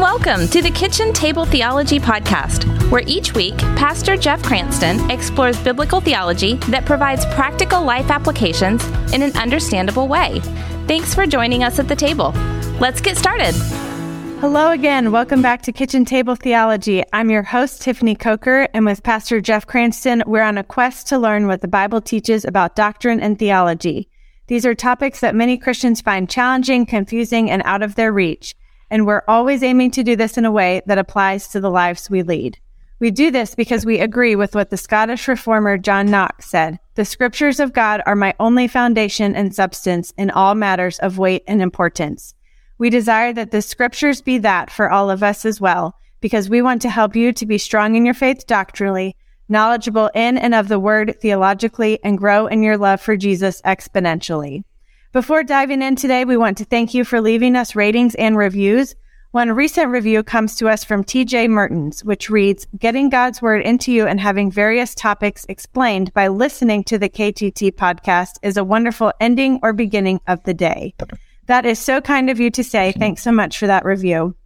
welcome 0.00 0.48
to 0.48 0.62
the 0.62 0.70
Kitchen 0.70 1.12
Table 1.12 1.44
Theology 1.44 1.98
Podcast, 1.98 2.64
where 2.90 3.02
each 3.06 3.34
week 3.34 3.58
Pastor 3.58 4.16
Jeff 4.16 4.42
Cranston 4.42 5.10
explores 5.10 5.62
biblical 5.62 6.00
theology 6.00 6.54
that 6.68 6.86
provides 6.86 7.26
practical 7.26 7.84
life 7.84 8.10
applications 8.10 8.82
in 9.12 9.20
an 9.20 9.36
understandable 9.36 10.08
way. 10.08 10.40
Thanks 10.86 11.14
for 11.14 11.26
joining 11.26 11.64
us 11.64 11.78
at 11.78 11.86
the 11.86 11.94
table. 11.94 12.30
Let's 12.80 13.02
get 13.02 13.18
started. 13.18 13.52
Hello 14.40 14.70
again. 14.70 15.12
Welcome 15.12 15.42
back 15.42 15.60
to 15.62 15.72
Kitchen 15.72 16.06
Table 16.06 16.34
Theology. 16.34 17.04
I'm 17.12 17.28
your 17.28 17.42
host, 17.42 17.82
Tiffany 17.82 18.14
Coker, 18.14 18.68
and 18.72 18.86
with 18.86 19.02
Pastor 19.02 19.42
Jeff 19.42 19.66
Cranston, 19.66 20.22
we're 20.26 20.40
on 20.40 20.56
a 20.56 20.64
quest 20.64 21.08
to 21.08 21.18
learn 21.18 21.46
what 21.46 21.60
the 21.60 21.68
Bible 21.68 22.00
teaches 22.00 22.46
about 22.46 22.74
doctrine 22.74 23.20
and 23.20 23.38
theology. 23.38 24.08
These 24.46 24.64
are 24.64 24.74
topics 24.74 25.20
that 25.20 25.34
many 25.34 25.58
Christians 25.58 26.00
find 26.00 26.26
challenging, 26.26 26.86
confusing, 26.86 27.50
and 27.50 27.60
out 27.66 27.82
of 27.82 27.96
their 27.96 28.14
reach 28.14 28.54
and 28.90 29.06
we're 29.06 29.22
always 29.28 29.62
aiming 29.62 29.92
to 29.92 30.02
do 30.02 30.16
this 30.16 30.36
in 30.36 30.44
a 30.44 30.50
way 30.50 30.82
that 30.86 30.98
applies 30.98 31.48
to 31.48 31.60
the 31.60 31.70
lives 31.70 32.10
we 32.10 32.22
lead. 32.22 32.58
We 33.00 33.10
do 33.10 33.30
this 33.30 33.54
because 33.54 33.86
we 33.86 33.98
agree 33.98 34.36
with 34.36 34.54
what 34.54 34.68
the 34.68 34.76
Scottish 34.76 35.26
reformer 35.26 35.78
John 35.78 36.10
Knox 36.10 36.50
said 36.50 36.78
The 36.96 37.06
scriptures 37.06 37.58
of 37.58 37.72
God 37.72 38.02
are 38.04 38.14
my 38.14 38.34
only 38.38 38.68
foundation 38.68 39.34
and 39.34 39.54
substance 39.54 40.12
in 40.18 40.30
all 40.30 40.54
matters 40.54 40.98
of 40.98 41.16
weight 41.16 41.42
and 41.46 41.62
importance. 41.62 42.34
We 42.76 42.90
desire 42.90 43.32
that 43.32 43.52
the 43.52 43.62
scriptures 43.62 44.20
be 44.20 44.36
that 44.38 44.70
for 44.70 44.90
all 44.90 45.10
of 45.10 45.22
us 45.22 45.46
as 45.46 45.60
well, 45.60 45.94
because 46.20 46.50
we 46.50 46.60
want 46.60 46.82
to 46.82 46.90
help 46.90 47.16
you 47.16 47.32
to 47.32 47.46
be 47.46 47.56
strong 47.56 47.94
in 47.94 48.04
your 48.04 48.14
faith 48.14 48.46
doctrinally, 48.46 49.16
knowledgeable 49.48 50.10
in 50.14 50.36
and 50.36 50.54
of 50.54 50.68
the 50.68 50.78
word 50.78 51.18
theologically, 51.20 51.98
and 52.04 52.18
grow 52.18 52.46
in 52.46 52.62
your 52.62 52.76
love 52.76 53.00
for 53.00 53.16
Jesus 53.16 53.62
exponentially. 53.62 54.64
Before 55.12 55.42
diving 55.42 55.82
in 55.82 55.96
today, 55.96 56.24
we 56.24 56.36
want 56.36 56.56
to 56.58 56.64
thank 56.64 56.94
you 56.94 57.04
for 57.04 57.20
leaving 57.20 57.56
us 57.56 57.74
ratings 57.74 58.14
and 58.14 58.36
reviews. 58.36 58.94
One 59.32 59.50
recent 59.50 59.90
review 59.90 60.22
comes 60.22 60.54
to 60.56 60.68
us 60.68 60.84
from 60.84 61.02
TJ 61.02 61.50
Mertens, 61.50 62.04
which 62.04 62.30
reads, 62.30 62.68
Getting 62.78 63.10
God's 63.10 63.42
Word 63.42 63.62
into 63.62 63.90
you 63.90 64.06
and 64.06 64.20
having 64.20 64.52
various 64.52 64.94
topics 64.94 65.44
explained 65.48 66.14
by 66.14 66.28
listening 66.28 66.84
to 66.84 66.96
the 66.96 67.08
KTT 67.08 67.72
podcast 67.72 68.34
is 68.44 68.56
a 68.56 68.62
wonderful 68.62 69.12
ending 69.18 69.58
or 69.64 69.72
beginning 69.72 70.20
of 70.28 70.44
the 70.44 70.54
day. 70.54 70.94
That 71.46 71.66
is 71.66 71.80
so 71.80 72.00
kind 72.00 72.30
of 72.30 72.38
you 72.38 72.52
to 72.52 72.62
say. 72.62 72.92
Thanks 72.92 73.22
so 73.22 73.32
much 73.32 73.58
for 73.58 73.66
that 73.66 73.84
review. 73.84 74.36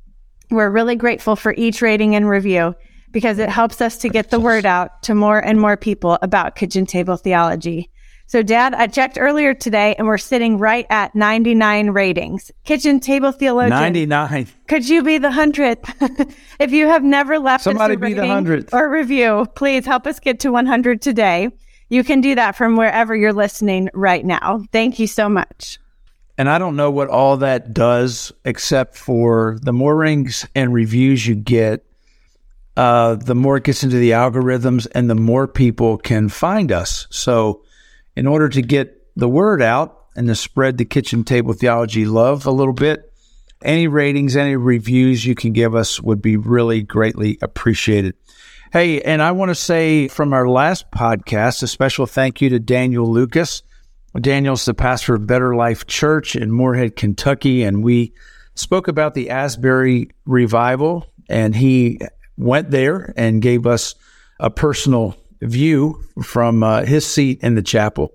We're 0.50 0.70
really 0.70 0.96
grateful 0.96 1.36
for 1.36 1.52
each 1.58 1.82
rating 1.82 2.14
and 2.14 2.26
review 2.26 2.74
because 3.12 3.38
it 3.38 3.50
helps 3.50 3.82
us 3.82 3.98
to 3.98 4.08
get 4.08 4.30
the 4.30 4.40
word 4.40 4.64
out 4.64 5.02
to 5.02 5.14
more 5.14 5.40
and 5.40 5.60
more 5.60 5.76
people 5.76 6.18
about 6.22 6.56
kitchen 6.56 6.86
table 6.86 7.18
theology. 7.18 7.90
So, 8.26 8.42
Dad, 8.42 8.74
I 8.74 8.86
checked 8.86 9.18
earlier 9.20 9.52
today 9.52 9.94
and 9.96 10.06
we're 10.06 10.18
sitting 10.18 10.58
right 10.58 10.86
at 10.88 11.14
99 11.14 11.90
ratings. 11.90 12.50
Kitchen 12.64 12.98
Table 12.98 13.32
Theologian. 13.32 13.70
99. 13.70 14.48
Could 14.66 14.88
you 14.88 15.02
be 15.02 15.18
the 15.18 15.28
100th? 15.28 16.34
if 16.58 16.72
you 16.72 16.86
have 16.86 17.04
never 17.04 17.38
left 17.38 17.64
Somebody 17.64 17.96
be 17.96 18.14
the 18.14 18.22
rating 18.22 18.44
100th. 18.44 18.72
or 18.72 18.88
review, 18.90 19.46
please 19.54 19.84
help 19.84 20.06
us 20.06 20.18
get 20.20 20.40
to 20.40 20.50
100 20.50 21.02
today. 21.02 21.50
You 21.90 22.02
can 22.02 22.22
do 22.22 22.34
that 22.34 22.56
from 22.56 22.76
wherever 22.76 23.14
you're 23.14 23.34
listening 23.34 23.90
right 23.92 24.24
now. 24.24 24.64
Thank 24.72 24.98
you 24.98 25.06
so 25.06 25.28
much. 25.28 25.78
And 26.38 26.48
I 26.48 26.58
don't 26.58 26.76
know 26.76 26.90
what 26.90 27.08
all 27.08 27.36
that 27.36 27.74
does 27.74 28.32
except 28.44 28.96
for 28.96 29.58
the 29.62 29.72
more 29.72 29.94
rings 29.94 30.46
and 30.54 30.72
reviews 30.72 31.26
you 31.26 31.34
get, 31.36 31.84
uh, 32.76 33.14
the 33.14 33.34
more 33.34 33.58
it 33.58 33.64
gets 33.64 33.84
into 33.84 33.96
the 33.96 34.10
algorithms 34.10 34.88
and 34.94 35.08
the 35.08 35.14
more 35.14 35.46
people 35.46 35.98
can 35.98 36.28
find 36.28 36.72
us. 36.72 37.06
So, 37.10 37.62
in 38.16 38.26
order 38.26 38.48
to 38.48 38.62
get 38.62 39.00
the 39.16 39.28
word 39.28 39.62
out 39.62 40.06
and 40.16 40.26
to 40.28 40.34
spread 40.34 40.78
the 40.78 40.84
kitchen 40.84 41.24
table 41.24 41.52
theology 41.52 42.04
love 42.04 42.46
a 42.46 42.50
little 42.50 42.74
bit, 42.74 43.12
any 43.62 43.88
ratings, 43.88 44.36
any 44.36 44.56
reviews 44.56 45.24
you 45.24 45.34
can 45.34 45.52
give 45.52 45.74
us 45.74 46.00
would 46.00 46.20
be 46.20 46.36
really 46.36 46.82
greatly 46.82 47.38
appreciated. 47.42 48.14
Hey, 48.72 49.00
and 49.02 49.22
I 49.22 49.32
want 49.32 49.50
to 49.50 49.54
say 49.54 50.08
from 50.08 50.32
our 50.32 50.48
last 50.48 50.90
podcast, 50.90 51.62
a 51.62 51.66
special 51.66 52.06
thank 52.06 52.40
you 52.40 52.48
to 52.50 52.58
Daniel 52.58 53.10
Lucas. 53.10 53.62
Daniel's 54.20 54.64
the 54.64 54.74
pastor 54.74 55.14
of 55.14 55.26
Better 55.26 55.56
Life 55.56 55.86
Church 55.86 56.36
in 56.36 56.50
Morehead, 56.50 56.96
Kentucky, 56.96 57.62
and 57.62 57.82
we 57.82 58.12
spoke 58.54 58.86
about 58.86 59.14
the 59.14 59.30
Asbury 59.30 60.10
revival, 60.24 61.06
and 61.28 61.54
he 61.54 62.00
went 62.36 62.70
there 62.70 63.12
and 63.16 63.42
gave 63.42 63.66
us 63.66 63.94
a 64.38 64.50
personal 64.50 65.16
view 65.40 66.02
from 66.22 66.62
uh, 66.62 66.84
his 66.84 67.06
seat 67.06 67.40
in 67.42 67.54
the 67.54 67.62
chapel. 67.62 68.14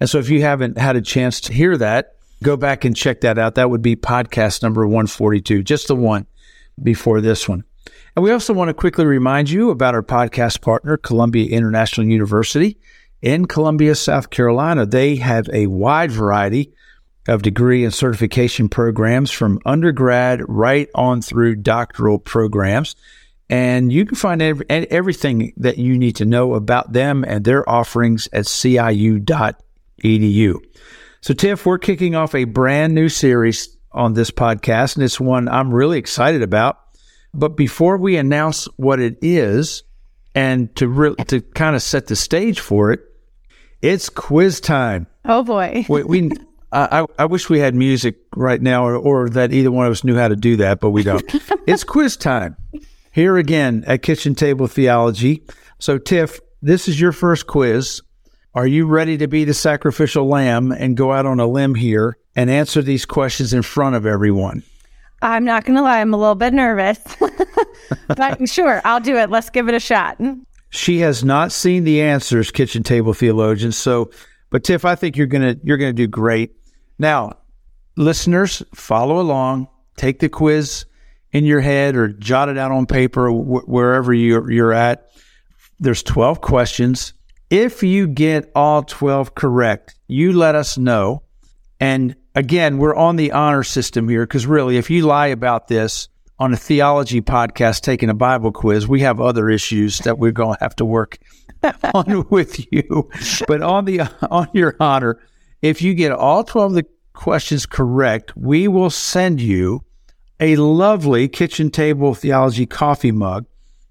And 0.00 0.08
so 0.08 0.18
if 0.18 0.28
you 0.30 0.42
haven't 0.42 0.78
had 0.78 0.96
a 0.96 1.02
chance 1.02 1.40
to 1.42 1.52
hear 1.52 1.76
that, 1.76 2.16
go 2.42 2.56
back 2.56 2.84
and 2.84 2.96
check 2.96 3.20
that 3.20 3.38
out. 3.38 3.54
That 3.56 3.70
would 3.70 3.82
be 3.82 3.96
podcast 3.96 4.62
number 4.62 4.86
142, 4.86 5.62
just 5.62 5.88
the 5.88 5.96
one 5.96 6.26
before 6.82 7.20
this 7.20 7.48
one. 7.48 7.64
And 8.16 8.24
we 8.24 8.32
also 8.32 8.52
want 8.52 8.68
to 8.68 8.74
quickly 8.74 9.04
remind 9.04 9.50
you 9.50 9.70
about 9.70 9.94
our 9.94 10.02
podcast 10.02 10.60
partner, 10.60 10.96
Columbia 10.96 11.50
International 11.50 12.06
University 12.06 12.78
in 13.22 13.46
Columbia, 13.46 13.94
South 13.94 14.30
Carolina. 14.30 14.86
They 14.86 15.16
have 15.16 15.48
a 15.52 15.66
wide 15.66 16.10
variety 16.10 16.72
of 17.28 17.42
degree 17.42 17.84
and 17.84 17.92
certification 17.92 18.68
programs 18.68 19.30
from 19.30 19.60
undergrad 19.66 20.42
right 20.48 20.88
on 20.94 21.20
through 21.20 21.56
doctoral 21.56 22.18
programs. 22.18 22.96
And 23.50 23.92
you 23.92 24.06
can 24.06 24.14
find 24.14 24.40
every, 24.40 24.64
everything 24.70 25.52
that 25.56 25.76
you 25.76 25.98
need 25.98 26.14
to 26.16 26.24
know 26.24 26.54
about 26.54 26.92
them 26.92 27.24
and 27.24 27.44
their 27.44 27.68
offerings 27.68 28.28
at 28.32 28.44
ciu.edu. 28.44 29.56
So, 31.20 31.34
Tiff, 31.34 31.66
we're 31.66 31.78
kicking 31.78 32.14
off 32.14 32.34
a 32.36 32.44
brand 32.44 32.94
new 32.94 33.08
series 33.08 33.76
on 33.90 34.14
this 34.14 34.30
podcast, 34.30 34.94
and 34.94 35.04
it's 35.04 35.18
one 35.18 35.48
I'm 35.48 35.74
really 35.74 35.98
excited 35.98 36.42
about. 36.42 36.78
But 37.34 37.56
before 37.56 37.96
we 37.96 38.16
announce 38.16 38.66
what 38.76 39.00
it 39.00 39.18
is, 39.20 39.82
and 40.32 40.74
to 40.76 40.86
re- 40.86 41.16
to 41.26 41.40
kind 41.40 41.74
of 41.74 41.82
set 41.82 42.06
the 42.06 42.14
stage 42.14 42.60
for 42.60 42.92
it, 42.92 43.00
it's 43.82 44.08
quiz 44.08 44.60
time. 44.60 45.08
Oh 45.24 45.42
boy! 45.42 45.84
we, 45.88 46.04
we 46.04 46.30
I, 46.72 47.04
I 47.18 47.24
wish 47.24 47.50
we 47.50 47.58
had 47.58 47.74
music 47.74 48.16
right 48.36 48.62
now, 48.62 48.86
or, 48.86 48.94
or 48.96 49.28
that 49.30 49.52
either 49.52 49.72
one 49.72 49.86
of 49.86 49.92
us 49.92 50.04
knew 50.04 50.16
how 50.16 50.28
to 50.28 50.36
do 50.36 50.56
that, 50.58 50.78
but 50.78 50.90
we 50.90 51.02
don't. 51.02 51.24
it's 51.66 51.82
quiz 51.82 52.16
time 52.16 52.56
here 53.10 53.36
again 53.36 53.84
at 53.86 54.02
Kitchen 54.02 54.34
Table 54.34 54.66
Theology. 54.66 55.42
So, 55.78 55.98
Tiff, 55.98 56.40
this 56.62 56.88
is 56.88 57.00
your 57.00 57.12
first 57.12 57.46
quiz. 57.46 58.02
Are 58.54 58.66
you 58.66 58.86
ready 58.86 59.16
to 59.18 59.28
be 59.28 59.44
the 59.44 59.54
sacrificial 59.54 60.26
lamb 60.26 60.72
and 60.72 60.96
go 60.96 61.12
out 61.12 61.26
on 61.26 61.40
a 61.40 61.46
limb 61.46 61.74
here 61.74 62.18
and 62.34 62.50
answer 62.50 62.82
these 62.82 63.06
questions 63.06 63.52
in 63.52 63.62
front 63.62 63.96
of 63.96 64.06
everyone? 64.06 64.62
I'm 65.22 65.44
not 65.44 65.64
going 65.64 65.76
to 65.76 65.82
lie, 65.82 66.00
I'm 66.00 66.14
a 66.14 66.16
little 66.16 66.34
bit 66.34 66.52
nervous. 66.52 66.98
but 68.08 68.48
sure, 68.48 68.80
I'll 68.84 69.00
do 69.00 69.16
it. 69.16 69.30
Let's 69.30 69.50
give 69.50 69.68
it 69.68 69.74
a 69.74 69.80
shot. 69.80 70.18
She 70.70 70.98
has 71.00 71.22
not 71.22 71.52
seen 71.52 71.84
the 71.84 72.00
answers, 72.00 72.50
kitchen 72.50 72.82
table 72.82 73.12
theologians. 73.12 73.76
So, 73.76 74.10
but 74.50 74.64
Tiff, 74.64 74.84
I 74.84 74.94
think 74.94 75.16
you're 75.16 75.26
going 75.26 75.54
to 75.54 75.60
you're 75.64 75.76
going 75.76 75.94
to 75.94 76.02
do 76.02 76.06
great. 76.06 76.52
Now, 76.98 77.38
listeners, 77.96 78.62
follow 78.74 79.20
along. 79.20 79.68
Take 79.96 80.20
the 80.20 80.28
quiz 80.28 80.86
in 81.32 81.44
your 81.44 81.60
head 81.60 81.96
or 81.96 82.08
jot 82.08 82.48
it 82.48 82.58
out 82.58 82.72
on 82.72 82.86
paper 82.86 83.30
wh- 83.30 83.68
wherever 83.68 84.12
you're, 84.12 84.50
you're 84.50 84.72
at. 84.72 85.10
There's 85.78 86.02
12 86.02 86.40
questions. 86.40 87.14
If 87.48 87.82
you 87.82 88.06
get 88.06 88.50
all 88.54 88.82
12 88.82 89.34
correct, 89.34 89.94
you 90.06 90.32
let 90.32 90.54
us 90.54 90.78
know. 90.78 91.22
And 91.80 92.16
again, 92.34 92.78
we're 92.78 92.94
on 92.94 93.16
the 93.16 93.32
honor 93.32 93.62
system 93.62 94.08
here 94.08 94.24
because 94.24 94.46
really, 94.46 94.76
if 94.76 94.90
you 94.90 95.06
lie 95.06 95.28
about 95.28 95.68
this 95.68 96.08
on 96.38 96.52
a 96.52 96.56
theology 96.56 97.20
podcast 97.20 97.80
taking 97.80 98.08
a 98.08 98.14
Bible 98.14 98.52
quiz, 98.52 98.86
we 98.86 99.00
have 99.00 99.20
other 99.20 99.48
issues 99.48 99.98
that 99.98 100.18
we're 100.18 100.32
going 100.32 100.56
to 100.56 100.64
have 100.64 100.76
to 100.76 100.84
work 100.84 101.18
on 101.94 102.26
with 102.30 102.72
you. 102.72 103.08
But 103.46 103.62
on 103.62 103.84
the 103.84 104.02
on 104.30 104.48
your 104.52 104.76
honor, 104.78 105.20
if 105.62 105.82
you 105.82 105.94
get 105.94 106.12
all 106.12 106.44
12 106.44 106.72
of 106.72 106.74
the 106.76 106.86
questions 107.12 107.66
correct, 107.66 108.36
we 108.36 108.68
will 108.68 108.90
send 108.90 109.40
you 109.40 109.82
a 110.40 110.56
lovely 110.56 111.28
kitchen 111.28 111.70
table 111.70 112.14
theology 112.14 112.66
coffee 112.66 113.12
mug, 113.12 113.46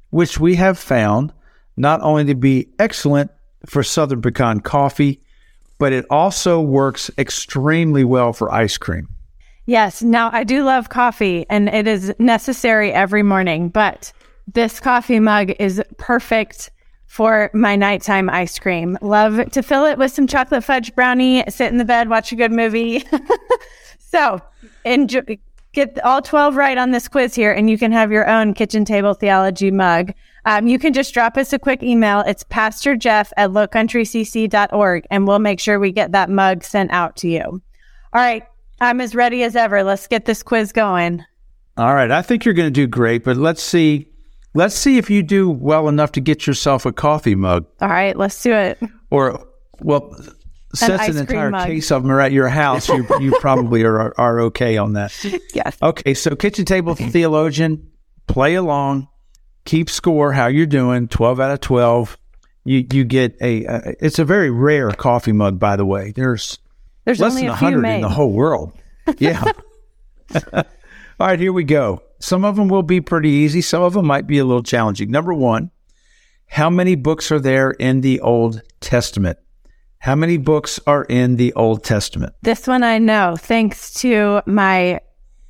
which 0.10 0.40
we 0.40 0.56
have 0.56 0.78
found 0.78 1.32
not 1.78 2.02
only 2.02 2.26
to 2.26 2.36
be 2.36 2.68
excellent 2.80 3.32
for 3.66 3.84
Southern 3.84 4.22
pecan 4.22 4.60
coffee, 4.60 5.22
but 5.78 5.94
it 5.94 6.06
also 6.10 6.60
works 6.60 7.10
extremely 7.18 8.04
well 8.04 8.34
for 8.34 8.52
ice 8.52 8.78
cream. 8.78 9.08
Yes. 9.66 10.02
Now, 10.02 10.30
I 10.34 10.44
do 10.44 10.64
love 10.64 10.90
coffee 10.90 11.46
and 11.50 11.70
it 11.70 11.88
is 11.88 12.14
necessary 12.18 12.92
every 12.92 13.24
morning, 13.24 13.70
but 13.70 14.12
this 14.54 14.80
coffee 14.80 15.20
mug 15.20 15.52
is 15.60 15.82
perfect 15.98 16.72
for 17.06 17.50
my 17.54 17.76
nighttime 17.76 18.30
ice 18.30 18.58
cream. 18.58 18.98
Love 19.02 19.52
to 19.52 19.62
fill 19.62 19.86
it 19.86 19.98
with 19.98 20.12
some 20.12 20.28
chocolate 20.28 20.64
fudge 20.64 20.94
brownie, 20.96 21.44
sit 21.50 21.72
in 21.72 21.78
the 21.78 21.86
bed, 21.86 22.10
watch 22.10 22.32
a 22.32 22.36
good 22.36 22.52
movie. 22.52 23.06
so, 24.00 24.42
enjoy, 24.86 25.38
get 25.74 26.04
all 26.04 26.22
12 26.22 26.56
right 26.56 26.78
on 26.78 26.92
this 26.92 27.08
quiz 27.08 27.36
here 27.36 27.52
and 27.52 27.70
you 27.70 27.78
can 27.78 27.92
have 27.92 28.12
your 28.12 28.28
own 28.28 28.54
kitchen 28.54 28.86
table 28.86 29.14
theology 29.14 29.72
mug. 29.72 30.14
Um, 30.46 30.68
you 30.68 30.80
can 30.80 30.94
just 30.94 31.14
drop 31.14 31.38
us 31.38 31.54
a 31.54 31.60
quick 31.60 31.84
email. 31.84 32.22
It's 32.22 32.44
pastorjeff 32.44 33.32
at 33.38 33.52
lowcountrycc.org 33.52 35.08
and 35.12 35.28
we'll 35.28 35.40
make 35.40 35.60
sure 35.60 35.80
we 35.80 35.92
get 35.92 36.12
that 36.14 36.30
mug 36.30 36.64
sent 36.64 36.92
out 36.92 37.16
to 37.18 37.30
you. 37.30 37.44
All 37.44 37.62
right. 38.14 38.44
I'm 38.82 39.02
as 39.02 39.14
ready 39.14 39.44
as 39.44 39.56
ever. 39.56 39.84
Let's 39.84 40.08
get 40.08 40.26
this 40.26 40.42
quiz 40.42 40.72
going. 40.72 41.24
All 41.78 41.94
right. 41.94 42.12
I 42.12 42.22
think 42.22 42.46
you're 42.46 42.54
going 42.54 42.68
to 42.68 42.72
do 42.72 42.88
great, 42.88 43.24
but 43.24 43.38
let's 43.38 43.62
see. 43.62 44.08
Let's 44.56 44.76
see 44.76 44.98
if 44.98 45.10
you 45.10 45.22
do 45.22 45.50
well 45.50 45.88
enough 45.88 46.12
to 46.14 46.22
get 46.22 46.48
yourself 46.48 46.86
a 46.86 46.92
coffee 46.92 47.36
mug. 47.36 47.68
All 47.82 47.90
right, 47.90 48.18
let's 48.18 48.42
do 48.42 48.52
it. 48.52 48.80
Or, 49.12 49.46
well, 49.80 50.16
ice 50.82 51.10
an 51.10 51.18
entire 51.18 51.50
mug. 51.50 51.68
case 51.68 51.92
of 51.92 52.04
them 52.04 52.12
are 52.12 52.22
at 52.22 52.32
your 52.32 52.48
house, 52.48 52.90
you, 52.90 53.06
you 53.20 53.36
probably 53.40 53.84
are, 53.84 54.14
are 54.20 54.42
okay 54.42 54.78
on 54.78 54.94
that. 54.94 55.14
Yes. 55.54 55.78
Okay, 55.82 56.14
so 56.14 56.36
kitchen 56.36 56.66
table 56.66 56.96
theologian, 56.96 57.92
play 58.28 58.56
along, 58.56 59.08
keep 59.66 59.90
score. 59.90 60.32
How 60.32 60.48
you're 60.48 60.66
doing? 60.66 61.08
Twelve 61.08 61.40
out 61.40 61.52
of 61.52 61.60
twelve. 61.60 62.18
You 62.64 62.86
you 62.92 63.04
get 63.04 63.36
a. 63.42 63.66
Uh, 63.66 63.82
it's 64.00 64.20
a 64.20 64.26
very 64.26 64.52
rare 64.52 64.92
coffee 64.92 65.32
mug, 65.32 65.60
by 65.60 65.76
the 65.76 65.86
way. 65.86 66.12
There's 66.12 66.60
There's 67.06 67.20
less 67.20 67.32
only 67.32 67.44
than 67.44 67.52
a 67.52 67.56
hundred 67.56 67.86
in 67.86 68.02
the 68.02 68.10
whole 68.10 68.32
world. 68.32 68.74
Yeah. 69.18 69.44
All 70.54 70.64
right, 71.20 71.40
here 71.40 71.52
we 71.52 71.64
go. 71.64 72.04
Some 72.20 72.46
of 72.46 72.56
them 72.56 72.68
will 72.68 72.84
be 72.84 73.02
pretty 73.02 73.30
easy. 73.30 73.62
Some 73.62 73.82
of 73.82 73.94
them 73.94 74.06
might 74.06 74.28
be 74.28 74.38
a 74.38 74.46
little 74.46 74.62
challenging. 74.62 75.10
Number 75.10 75.34
one, 75.34 75.72
how 76.46 76.70
many 76.70 76.94
books 76.94 77.32
are 77.32 77.40
there 77.40 77.72
in 77.72 78.02
the 78.02 78.20
Old 78.22 78.62
Testament? 78.82 79.40
How 80.00 80.16
many 80.16 80.38
books 80.38 80.80
are 80.88 81.04
in 81.04 81.36
the 81.36 81.52
Old 81.54 81.84
Testament? 81.84 82.34
This 82.42 82.68
one 82.68 82.84
I 82.84 83.00
know 83.00 83.36
thanks 83.38 83.94
to 83.96 84.42
my 84.46 85.02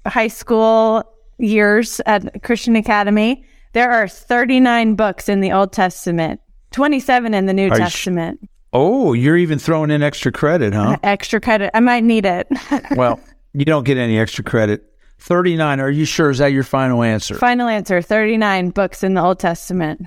high 0.07 0.27
school 0.27 1.03
years 1.37 2.01
at 2.07 2.41
Christian 2.41 2.75
Academy. 2.75 3.45
There 3.73 3.91
are 3.91 4.07
39 4.07 4.95
books 4.95 5.29
in 5.29 5.41
the 5.41 5.51
Old 5.51 5.71
Testament, 5.71 6.41
27 6.71 7.35
in 7.35 7.45
the 7.45 7.53
New 7.53 7.67
you 7.67 7.75
sh- 7.75 7.77
Testament. 7.77 8.49
Oh, 8.73 9.13
you're 9.13 9.37
even 9.37 9.59
throwing 9.59 9.91
in 9.91 10.01
extra 10.01 10.31
credit, 10.31 10.73
huh? 10.73 10.97
Extra 11.03 11.39
credit. 11.39 11.69
I 11.75 11.79
might 11.79 12.03
need 12.03 12.25
it. 12.25 12.47
well, 12.95 13.19
you 13.53 13.65
don't 13.65 13.83
get 13.83 13.97
any 13.97 14.19
extra 14.19 14.43
credit. 14.43 14.83
39, 15.19 15.79
are 15.79 15.89
you 15.89 16.05
sure? 16.05 16.29
Is 16.31 16.39
that 16.39 16.53
your 16.53 16.63
final 16.63 17.03
answer? 17.03 17.35
Final 17.35 17.67
answer 17.67 18.01
39 18.01 18.69
books 18.71 19.03
in 19.03 19.13
the 19.13 19.21
Old 19.21 19.39
Testament. 19.39 20.01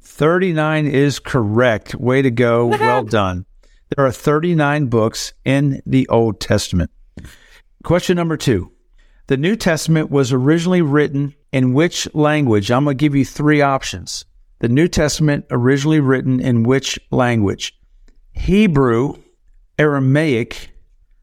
39 0.00 0.86
is 0.86 1.18
correct. 1.18 1.94
Way 1.94 2.22
to 2.22 2.30
go. 2.30 2.66
Well 2.66 3.04
done. 3.04 3.44
There 3.94 4.04
are 4.04 4.12
39 4.12 4.86
books 4.86 5.32
in 5.44 5.80
the 5.86 6.08
Old 6.08 6.40
Testament. 6.40 6.90
Question 7.84 8.16
number 8.16 8.36
two. 8.36 8.72
The 9.28 9.36
New 9.36 9.54
Testament 9.54 10.10
was 10.10 10.32
originally 10.32 10.82
written 10.82 11.34
in 11.52 11.72
which 11.72 12.12
language? 12.14 12.70
I'm 12.70 12.84
going 12.84 12.96
to 12.96 13.00
give 13.00 13.14
you 13.14 13.24
three 13.24 13.60
options. 13.60 14.24
The 14.58 14.68
New 14.68 14.88
Testament 14.88 15.44
originally 15.50 16.00
written 16.00 16.40
in 16.40 16.64
which 16.64 16.98
language? 17.12 17.78
Hebrew, 18.32 19.14
Aramaic, 19.78 20.70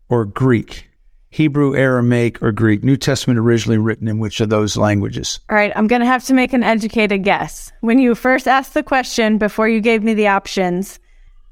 or 0.08 0.24
Greek? 0.24 0.90
Hebrew, 1.32 1.76
Aramaic, 1.76 2.42
or 2.42 2.52
Greek? 2.52 2.84
New 2.84 2.96
Testament 2.96 3.40
originally 3.40 3.78
written 3.78 4.08
in 4.08 4.20
which 4.20 4.40
of 4.40 4.50
those 4.50 4.78
languages? 4.78 5.40
All 5.50 5.58
right, 5.58 5.74
I'm 5.76 5.88
going 5.88 6.02
to 6.02 6.06
have 6.06 6.24
to 6.26 6.34
make 6.34 6.54
an 6.54 6.64
educated 6.64 7.24
guess. 7.24 7.74
When 7.82 8.00
you 8.00 8.16
first 8.16 8.48
asked 8.48 8.74
the 8.74 8.84
question 8.84 9.38
before 9.38 9.68
you 9.68 9.82
gave 9.82 10.04
me 10.04 10.14
the 10.14 10.28
options, 10.28 11.00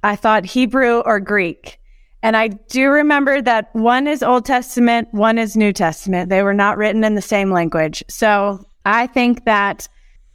I 0.03 0.15
thought 0.15 0.45
Hebrew 0.45 0.99
or 0.99 1.19
Greek. 1.19 1.79
And 2.23 2.37
I 2.37 2.49
do 2.49 2.89
remember 2.89 3.41
that 3.41 3.73
one 3.73 4.07
is 4.07 4.21
Old 4.21 4.45
Testament, 4.45 5.07
one 5.11 5.37
is 5.37 5.57
New 5.57 5.73
Testament. 5.73 6.29
They 6.29 6.43
were 6.43 6.53
not 6.53 6.77
written 6.77 7.03
in 7.03 7.15
the 7.15 7.21
same 7.21 7.51
language. 7.51 8.03
So 8.07 8.63
I 8.85 9.07
think 9.07 9.45
that 9.45 9.87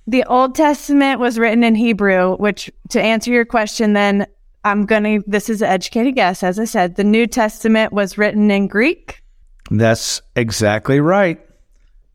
the 0.07 0.25
Old 0.25 0.55
Testament 0.55 1.21
was 1.21 1.39
written 1.39 1.63
in 1.63 1.75
Hebrew, 1.75 2.37
which 2.37 2.71
to 2.91 3.01
answer 3.01 3.31
your 3.31 3.45
question, 3.45 3.93
then 3.93 4.27
I'm 4.65 4.85
going 4.85 5.05
to, 5.05 5.25
this 5.29 5.49
is 5.49 5.63
an 5.63 5.69
educated 5.69 6.17
guess. 6.17 6.43
As 6.43 6.59
I 6.59 6.65
said, 6.65 6.97
the 6.97 7.05
New 7.05 7.27
Testament 7.27 7.93
was 7.93 8.19
written 8.19 8.51
in 8.51 8.67
Greek. 8.67 9.23
That's 9.71 10.23
exactly 10.35 11.01
right. 11.01 11.41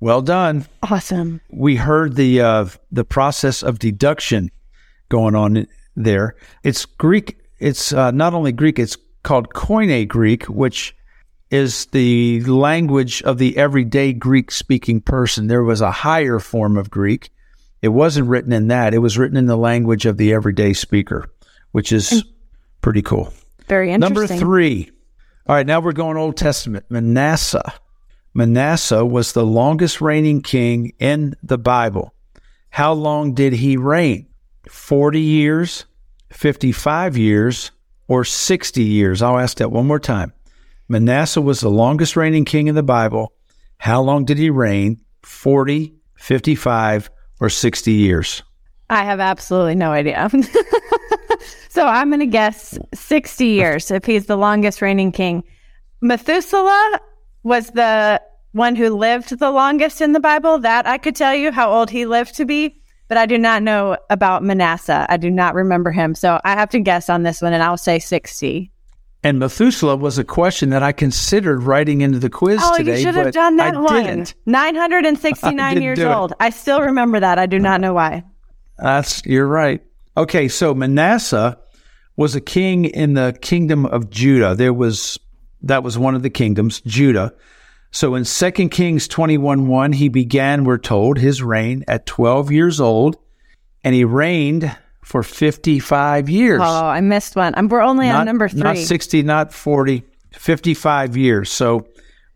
Well 0.01 0.21
done. 0.21 0.65
Awesome. 0.83 1.41
we 1.51 1.75
heard 1.75 2.15
the 2.15 2.41
uh, 2.41 2.65
the 2.91 3.05
process 3.05 3.61
of 3.61 3.77
deduction 3.77 4.49
going 5.09 5.35
on 5.35 5.67
there. 5.95 6.35
It's 6.63 6.85
Greek. 6.85 7.37
It's 7.61 7.93
uh, 7.93 8.11
not 8.11 8.33
only 8.33 8.51
Greek. 8.51 8.79
It's 8.79 8.97
called 9.23 9.49
Koine 9.53 10.07
Greek, 10.07 10.45
which 10.45 10.95
is 11.51 11.85
the 11.87 12.41
language 12.45 13.21
of 13.23 13.37
the 13.37 13.55
everyday 13.55 14.13
Greek 14.13 14.51
speaking 14.51 14.99
person. 14.99 15.47
There 15.47 15.63
was 15.63 15.79
a 15.79 15.91
higher 15.91 16.39
form 16.39 16.75
of 16.75 16.89
Greek. 16.89 17.29
It 17.81 17.89
wasn't 17.89 18.27
written 18.27 18.51
in 18.51 18.67
that. 18.69 18.93
It 18.93 18.99
was 18.99 19.17
written 19.17 19.37
in 19.37 19.45
the 19.45 19.57
language 19.57 20.05
of 20.05 20.17
the 20.17 20.33
everyday 20.33 20.73
speaker, 20.73 21.29
which 21.71 21.91
is 21.91 22.23
pretty 22.81 23.01
cool. 23.01 23.31
Very 23.67 23.91
interesting. 23.91 24.15
Number 24.15 24.27
three. 24.27 24.89
All 25.47 25.55
right, 25.55 25.65
now 25.65 25.79
we're 25.81 25.91
going 25.91 26.17
Old 26.17 26.37
Testament. 26.37 26.85
Manasseh. 26.89 27.73
Manasseh 28.33 29.05
was 29.05 29.33
the 29.33 29.45
longest 29.45 30.01
reigning 30.01 30.41
king 30.41 30.93
in 30.99 31.35
the 31.43 31.57
Bible. 31.57 32.13
How 32.69 32.93
long 32.93 33.33
did 33.33 33.53
he 33.53 33.77
reign? 33.77 34.27
40 34.69 35.19
years, 35.19 35.85
55 36.31 37.17
years, 37.17 37.71
or 38.07 38.23
60 38.23 38.83
years? 38.83 39.21
I'll 39.21 39.39
ask 39.39 39.57
that 39.57 39.71
one 39.71 39.87
more 39.87 39.99
time. 39.99 40.33
Manasseh 40.87 41.41
was 41.41 41.61
the 41.61 41.69
longest 41.69 42.15
reigning 42.15 42.45
king 42.45 42.67
in 42.67 42.75
the 42.75 42.83
Bible. 42.83 43.33
How 43.77 44.01
long 44.01 44.25
did 44.25 44.37
he 44.37 44.49
reign? 44.49 44.99
40, 45.23 45.93
55, 46.17 47.09
or 47.39 47.49
60 47.49 47.91
years? 47.91 48.43
I 48.89 49.03
have 49.03 49.19
absolutely 49.19 49.75
no 49.75 49.91
idea. 49.91 50.29
so 51.69 51.87
I'm 51.87 52.09
going 52.09 52.19
to 52.19 52.25
guess 52.25 52.77
60 52.93 53.45
years 53.45 53.89
if 53.89 54.03
he's 54.03 54.25
the 54.25 54.35
longest 54.35 54.81
reigning 54.81 55.13
king. 55.13 55.43
Methuselah 56.01 56.99
was 57.43 57.69
the 57.69 58.21
one 58.51 58.75
who 58.75 58.89
lived 58.89 59.39
the 59.39 59.51
longest 59.51 60.01
in 60.01 60.11
the 60.11 60.19
Bible. 60.19 60.59
That 60.59 60.85
I 60.85 60.97
could 60.97 61.15
tell 61.15 61.33
you 61.33 61.51
how 61.51 61.71
old 61.71 61.89
he 61.89 62.05
lived 62.05 62.35
to 62.35 62.45
be, 62.45 62.80
but 63.11 63.17
I 63.17 63.25
do 63.25 63.37
not 63.37 63.61
know 63.61 63.97
about 64.09 64.41
Manasseh. 64.41 65.05
I 65.09 65.17
do 65.17 65.29
not 65.29 65.53
remember 65.53 65.91
him. 65.91 66.15
So 66.15 66.39
I 66.45 66.51
have 66.51 66.69
to 66.69 66.79
guess 66.79 67.09
on 67.09 67.23
this 67.23 67.41
one 67.41 67.51
and 67.51 67.61
I'll 67.61 67.75
say 67.75 67.99
60. 67.99 68.71
And 69.21 69.37
Methuselah 69.37 69.97
was 69.97 70.17
a 70.17 70.23
question 70.23 70.69
that 70.69 70.81
I 70.81 70.93
considered 70.93 71.61
writing 71.63 71.99
into 71.99 72.19
the 72.19 72.29
quiz 72.29 72.61
Oh, 72.63 72.77
today. 72.77 72.95
you 72.95 73.03
should 73.03 73.15
have 73.15 73.33
done 73.33 73.57
that 73.57 73.75
I 73.75 73.79
one. 73.81 74.03
Didn't. 74.05 74.33
969 74.45 75.81
years 75.81 75.99
do 75.99 76.07
it. 76.09 76.13
old. 76.13 76.31
I 76.39 76.51
still 76.51 76.79
remember 76.79 77.19
that. 77.19 77.37
I 77.37 77.47
do 77.47 77.59
not 77.59 77.81
know 77.81 77.93
why. 77.93 78.23
That's 78.77 79.21
you're 79.25 79.45
right. 79.45 79.83
Okay, 80.15 80.47
so 80.47 80.73
Manasseh 80.73 81.57
was 82.15 82.33
a 82.35 82.41
king 82.41 82.85
in 82.85 83.15
the 83.15 83.37
kingdom 83.41 83.85
of 83.87 84.09
Judah. 84.09 84.55
There 84.55 84.73
was 84.73 85.19
that 85.63 85.83
was 85.83 85.97
one 85.97 86.15
of 86.15 86.23
the 86.23 86.29
kingdoms, 86.29 86.79
Judah. 86.85 87.33
So 87.91 88.15
in 88.15 88.23
2 88.23 88.51
Kings 88.69 89.07
21 89.07 89.67
1, 89.67 89.93
he 89.93 90.09
began, 90.09 90.63
we're 90.63 90.77
told, 90.77 91.17
his 91.17 91.43
reign 91.43 91.83
at 91.87 92.05
12 92.05 92.51
years 92.51 92.79
old, 92.79 93.17
and 93.83 93.93
he 93.93 94.05
reigned 94.05 94.75
for 95.03 95.23
55 95.23 96.29
years. 96.29 96.61
Oh, 96.63 96.85
I 96.85 97.01
missed 97.01 97.35
one. 97.35 97.53
I'm, 97.55 97.67
we're 97.67 97.81
only 97.81 98.09
on 98.09 98.25
number 98.25 98.47
three. 98.47 98.61
Not 98.61 98.77
60, 98.77 99.23
not 99.23 99.53
40, 99.53 100.03
55 100.33 101.17
years. 101.17 101.51
So 101.51 101.85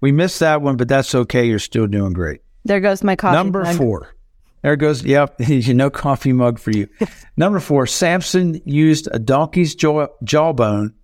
we 0.02 0.12
missed 0.12 0.40
that 0.42 0.62
one, 0.62 0.76
but 0.76 0.88
that's 0.90 1.16
okay. 1.16 1.46
You're 1.46 1.60
still 1.60 1.88
doing 1.88 2.14
great. 2.14 2.42
there 2.66 2.82
goes 2.82 3.04
my 3.04 3.16
coffee. 3.16 3.36
Number 3.36 3.64
mug. 3.64 3.78
four. 3.78 4.16
There 4.62 4.76
goes, 4.76 5.04
yep, 5.04 5.40
no 5.40 5.90
coffee 5.90 6.34
mug 6.34 6.58
for 6.60 6.72
you. 6.72 6.90
Number 7.38 7.60
four, 7.60 7.86
Samson 7.86 8.60
used 8.66 9.08
a 9.12 9.20
donkey's 9.20 9.76
jaw, 9.76 10.08
jawbone 10.24 10.96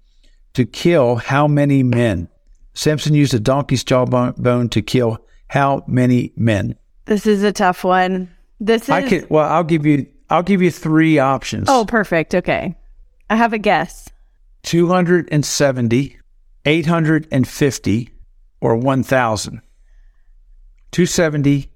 to 0.56 0.66
kill 0.66 1.18
how 1.18 1.48
many 1.48 1.84
men? 1.84 2.28
Samson 2.74 3.14
used 3.14 3.34
a 3.34 3.40
donkey's 3.40 3.84
jawbone 3.84 4.34
bone 4.38 4.70
to 4.70 4.82
kill 4.82 5.24
how 5.48 5.84
many 5.88 6.32
men? 6.36 6.76
This 7.06 7.26
is 7.26 7.44
a 7.44 7.52
tough 7.52 7.84
one. 7.84 8.30
This 8.60 8.84
is 8.84 8.90
I 8.90 9.08
can 9.08 9.28
well, 9.30 9.52
I'll 9.52 9.64
give 9.64 9.86
you, 9.86 10.08
I'll 10.30 10.44
give 10.44 10.62
you 10.62 10.72
three 10.72 11.20
options. 11.20 11.68
Oh, 11.70 11.86
perfect. 11.86 12.34
Okay. 12.36 12.76
I 13.30 13.36
have 13.36 13.54
a 13.54 13.58
guess. 13.58 14.08
270, 14.64 16.18
850, 16.66 18.10
or 18.62 18.76
1,000. 18.76 19.62
270, 20.92 21.72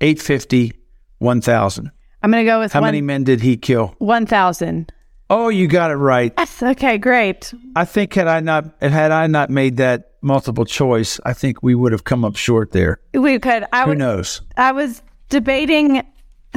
850, 0.00 0.72
1,000. 1.18 1.90
I'm 2.22 2.30
going 2.30 2.44
to 2.44 2.50
go 2.50 2.60
with 2.60 2.72
How 2.72 2.80
one, 2.80 2.88
many 2.88 3.00
men 3.00 3.24
did 3.24 3.40
he 3.40 3.56
kill? 3.56 3.94
1,000. 3.98 4.92
Oh, 5.30 5.48
you 5.48 5.66
got 5.66 5.90
it 5.90 5.94
right. 5.94 6.32
Yes. 6.38 6.62
Okay, 6.62 6.98
great. 6.98 7.52
I 7.74 7.84
think 7.84 8.14
had 8.14 8.28
I 8.28 8.40
not 8.40 8.76
had 8.80 9.10
I 9.10 9.26
not 9.26 9.50
made 9.50 9.78
that 9.78 10.12
multiple 10.26 10.64
choice, 10.66 11.18
I 11.24 11.32
think 11.32 11.62
we 11.62 11.74
would 11.74 11.92
have 11.92 12.04
come 12.04 12.24
up 12.24 12.36
short 12.36 12.72
there. 12.72 13.00
We 13.14 13.38
could. 13.38 13.64
I 13.72 13.84
Who 13.84 13.90
was, 13.90 13.98
knows? 13.98 14.40
I 14.56 14.72
was 14.72 15.02
debating 15.30 16.06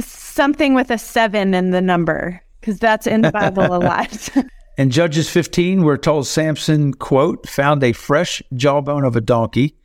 something 0.00 0.74
with 0.74 0.90
a 0.90 0.98
seven 0.98 1.54
in 1.54 1.70
the 1.70 1.80
number 1.80 2.42
because 2.60 2.78
that's 2.78 3.06
in 3.06 3.22
the 3.22 3.32
Bible 3.32 3.64
a 3.64 3.78
lot. 3.82 4.28
In 4.76 4.90
Judges 4.90 5.28
15, 5.30 5.82
we're 5.82 5.96
told 5.96 6.26
Samson, 6.26 6.92
quote, 6.94 7.48
found 7.48 7.82
a 7.82 7.92
fresh 7.92 8.42
jawbone 8.54 9.04
of 9.04 9.16
a 9.16 9.20
donkey. 9.20 9.76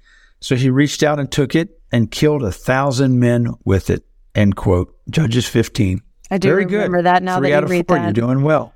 So 0.41 0.55
he 0.55 0.69
reached 0.69 1.01
out 1.03 1.19
and 1.19 1.31
took 1.31 1.55
it 1.55 1.79
and 1.91 2.11
killed 2.11 2.43
a 2.43 2.51
thousand 2.51 3.19
men 3.19 3.53
with 3.63 3.89
it, 3.89 4.03
end 4.35 4.55
quote. 4.55 4.93
Judges 5.09 5.47
15. 5.47 6.01
I 6.31 6.37
do 6.37 6.49
Very 6.49 6.65
remember 6.65 6.97
good. 6.99 7.05
that 7.05 7.23
now 7.23 7.37
Three 7.39 7.49
that 7.51 7.57
out 7.57 7.63
of 7.63 7.69
read 7.69 7.87
four. 7.87 7.97
that. 7.97 8.03
You're 8.03 8.13
doing 8.13 8.41
well. 8.41 8.73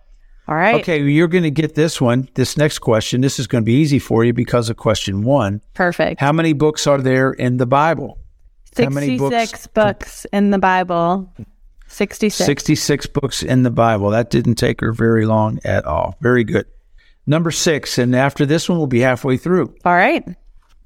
All 0.49 0.55
right. 0.55 0.81
Okay, 0.81 1.03
you're 1.03 1.27
going 1.27 1.43
to 1.43 1.51
get 1.51 1.75
this 1.75 2.01
one. 2.01 2.27
This 2.33 2.57
next 2.57 2.79
question. 2.79 3.21
This 3.21 3.37
is 3.37 3.45
going 3.45 3.63
to 3.63 3.65
be 3.65 3.75
easy 3.75 3.99
for 3.99 4.23
you 4.23 4.33
because 4.33 4.67
of 4.71 4.77
question 4.77 5.21
one. 5.21 5.61
Perfect. 5.75 6.19
How 6.19 6.31
many 6.31 6.53
books 6.53 6.87
are 6.87 6.97
there 6.97 7.31
in 7.31 7.57
the 7.57 7.67
Bible? 7.67 8.17
How 8.75 8.89
many 8.89 9.19
66 9.19 9.67
books 9.67 10.25
in 10.33 10.49
the 10.49 10.57
Bible. 10.57 11.31
66. 11.87 12.43
66 12.43 13.05
books 13.07 13.43
in 13.43 13.61
the 13.61 13.69
Bible. 13.69 14.09
That 14.09 14.31
didn't 14.31 14.55
take 14.55 14.81
her 14.81 14.91
very 14.91 15.27
long 15.27 15.59
at 15.63 15.85
all. 15.85 16.15
Very 16.19 16.43
good. 16.43 16.65
Number 17.27 17.51
six, 17.51 17.99
and 17.99 18.15
after 18.15 18.43
this 18.43 18.67
one, 18.67 18.79
we'll 18.79 18.87
be 18.87 19.01
halfway 19.01 19.37
through. 19.37 19.75
All 19.85 19.93
right. 19.93 20.23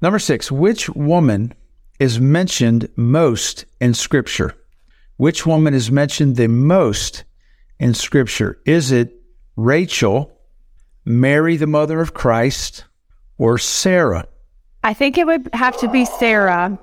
Number 0.02 0.18
six, 0.18 0.52
which 0.52 0.90
woman 0.90 1.54
is 1.98 2.20
mentioned 2.20 2.90
most 2.96 3.64
in 3.80 3.94
Scripture? 3.94 4.54
Which 5.16 5.46
woman 5.46 5.72
is 5.72 5.90
mentioned 5.90 6.36
the 6.36 6.48
most 6.48 7.24
in 7.78 7.94
Scripture? 7.94 8.60
Is 8.66 8.92
it 8.92 9.23
Rachel, 9.56 10.38
Mary, 11.04 11.56
the 11.56 11.66
mother 11.66 12.00
of 12.00 12.14
Christ, 12.14 12.84
or 13.38 13.58
Sarah? 13.58 14.26
I 14.82 14.94
think 14.94 15.16
it 15.16 15.26
would 15.26 15.48
have 15.52 15.76
to 15.78 15.88
be 15.88 16.04
Sarah. 16.04 16.78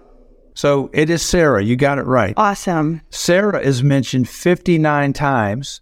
So 0.54 0.90
it 0.94 1.10
is 1.10 1.22
Sarah. 1.22 1.64
You 1.64 1.76
got 1.76 1.98
it 1.98 2.06
right. 2.06 2.34
Awesome. 2.38 3.02
Sarah 3.10 3.60
is 3.60 3.84
mentioned 3.84 4.28
59 4.28 5.14
times. 5.14 5.82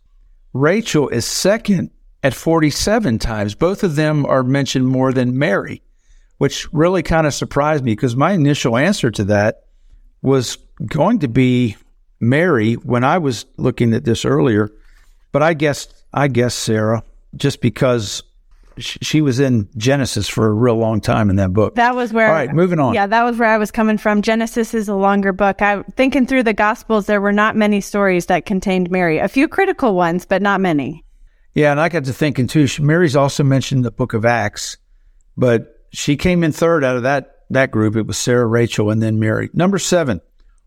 Rachel 0.54 1.10
is 1.10 1.26
second 1.26 1.92
at 2.24 2.34
47 2.34 3.20
times. 3.20 3.56
Both 3.56 3.84
of 3.84 3.96
them 3.96 4.26
are 4.26 4.44
mentioned 4.44 4.88
more 4.88 5.14
than 5.14 5.38
Mary, 5.38 5.82
which 6.38 6.72
really 6.74 7.04
kind 7.04 7.26
of 7.26 7.34
surprised 7.34 7.84
me 7.84 7.94
because 7.94 8.16
my 8.16 8.34
initial 8.34 8.78
answer 8.78 9.12
to 9.12 9.24
that 9.26 9.66
was 10.22 10.58
going 10.86 11.20
to 11.20 11.28
be 11.28 11.78
Mary 12.20 12.74
when 12.74 13.04
I 13.04 13.18
was 13.18 13.46
looking 13.58 13.94
at 13.94 14.04
this 14.04 14.26
earlier. 14.26 14.70
But 15.32 15.44
I 15.44 15.54
guessed, 15.54 15.99
I 16.14 16.28
guess 16.28 16.56
Sarah, 16.56 17.04
just 17.36 17.62
because 17.62 18.24
she 18.80 19.22
was 19.22 19.40
in 19.40 19.70
Genesis 19.78 20.28
for 20.28 20.48
a 20.48 20.54
real 20.54 20.76
long 20.76 21.02
time 21.02 21.30
in 21.30 21.36
that 21.38 21.54
book. 21.54 21.76
That 21.76 21.96
was 21.96 22.14
where. 22.14 22.28
All 22.28 22.34
right, 22.34 22.54
moving 22.54 22.80
on. 22.80 22.94
Yeah, 22.94 23.08
that 23.08 23.24
was 23.24 23.38
where 23.38 23.50
I 23.50 23.58
was 23.58 23.72
coming 23.72 23.98
from. 23.98 24.22
Genesis 24.22 24.74
is 24.74 24.88
a 24.88 24.96
longer 24.96 25.34
book. 25.34 25.62
I 25.62 25.84
thinking 25.96 26.26
through 26.26 26.44
the 26.44 26.54
Gospels, 26.54 27.06
there 27.06 27.22
were 27.22 27.34
not 27.34 27.56
many 27.56 27.82
stories 27.82 28.28
that 28.28 28.46
contained 28.46 28.90
Mary. 28.90 29.18
A 29.18 29.28
few 29.28 29.48
critical 29.48 29.96
ones, 29.96 30.26
but 30.26 30.42
not 30.42 30.62
many. 30.62 31.06
Yeah, 31.54 31.72
and 31.72 31.80
I 31.80 31.90
got 31.90 32.06
to 32.06 32.14
thinking 32.14 32.48
too. 32.48 32.68
Mary's 32.80 33.16
also 33.16 33.44
mentioned 33.44 33.80
in 33.80 33.84
the 33.84 33.92
book 33.92 34.14
of 34.14 34.26
Acts, 34.26 34.78
but 35.36 35.76
she 35.92 36.16
came 36.16 36.44
in 36.44 36.52
third 36.52 36.84
out 36.84 36.96
of 36.96 37.04
that 37.04 37.36
that 37.50 37.72
group. 37.72 37.96
It 37.96 38.08
was 38.08 38.18
Sarah, 38.18 38.46
Rachel, 38.46 38.90
and 38.90 39.02
then 39.02 39.20
Mary. 39.20 39.50
Number 39.54 39.80
seven. 39.80 40.22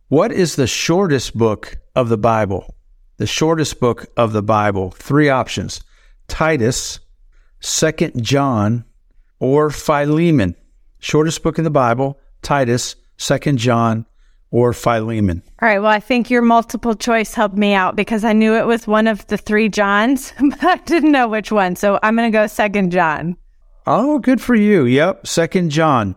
What 0.09 0.31
is 0.31 0.57
the 0.57 0.67
shortest 0.67 1.35
book 1.35 1.79
of 1.97 2.11
the 2.11 2.19
Bible? 2.19 2.75
The 3.23 3.26
shortest 3.29 3.79
book 3.79 4.07
of 4.17 4.33
the 4.33 4.43
Bible. 4.43 4.91
Three 4.91 5.29
options: 5.29 5.85
Titus, 6.26 6.99
Second 7.61 8.21
John, 8.21 8.85
or 9.38 9.71
Philemon. 9.71 10.57
Shortest 10.99 11.45
book 11.45 11.57
in 11.57 11.62
the 11.62 11.71
Bible: 11.71 12.19
Titus, 12.43 12.97
Second 13.17 13.59
John, 13.59 14.07
or 14.50 14.73
Philemon. 14.73 15.45
All 15.62 15.69
right. 15.69 15.79
Well, 15.79 15.93
I 15.93 16.00
think 16.00 16.31
your 16.31 16.43
multiple 16.43 16.97
choice 16.97 17.33
helped 17.33 17.57
me 17.57 17.75
out 17.75 17.95
because 17.95 18.25
I 18.25 18.33
knew 18.33 18.57
it 18.57 18.67
was 18.67 18.88
one 18.88 19.07
of 19.07 19.25
the 19.29 19.38
three 19.38 19.69
Johns, 19.69 20.33
but 20.41 20.64
I 20.64 20.79
didn't 20.79 21.12
know 21.12 21.29
which 21.29 21.52
one. 21.52 21.76
So 21.76 22.00
I'm 22.02 22.17
going 22.17 22.26
to 22.26 22.37
go 22.37 22.49
second 22.49 22.91
John. 22.91 23.37
Oh, 23.87 24.19
good 24.19 24.41
for 24.41 24.57
you. 24.57 24.85
Yep. 24.85 25.29
Second 25.29 25.71
John 25.71 26.17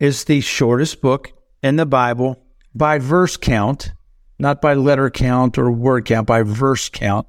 is 0.00 0.24
the 0.24 0.40
shortest 0.40 1.02
book 1.02 1.30
in 1.62 1.76
the 1.76 1.84
Bible 1.84 2.42
by 2.74 2.98
verse 2.98 3.36
count, 3.36 3.92
not 4.38 4.60
by 4.60 4.74
letter 4.74 5.10
count 5.10 5.58
or 5.58 5.70
word 5.70 6.04
count, 6.04 6.26
by 6.26 6.42
verse 6.42 6.88
count. 6.88 7.26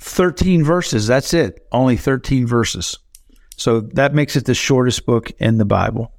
13 0.00 0.64
verses. 0.64 1.06
That's 1.06 1.34
it. 1.34 1.66
Only 1.70 1.96
13 1.96 2.46
verses. 2.46 2.98
So 3.56 3.80
that 3.80 4.14
makes 4.14 4.36
it 4.36 4.46
the 4.46 4.54
shortest 4.54 5.04
book 5.04 5.30
in 5.38 5.58
the 5.58 5.66
Bible. 5.66 6.12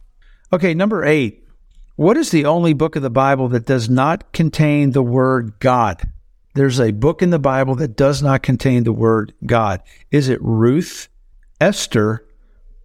Okay, 0.54 0.74
number 0.74 1.04
eight. 1.04 1.48
What 1.96 2.18
is 2.18 2.30
the 2.30 2.46
only 2.46 2.74
book 2.74 2.96
of 2.96 3.02
the 3.02 3.10
Bible 3.10 3.50
that 3.50 3.66
does 3.66 3.90
not 3.90 4.32
contain 4.34 4.92
the 4.92 5.04
word 5.04 5.60
God? 5.60 6.02
There's 6.54 6.80
a 6.80 6.92
book 6.92 7.22
in 7.22 7.30
the 7.30 7.40
Bible 7.40 7.76
that 7.76 7.96
does 7.96 8.22
not 8.22 8.44
contain 8.44 8.84
the 8.84 8.94
word 8.94 9.34
God. 9.46 9.82
Is 10.12 10.30
it 10.30 10.42
Ruth, 10.42 11.08
Esther, 11.60 12.28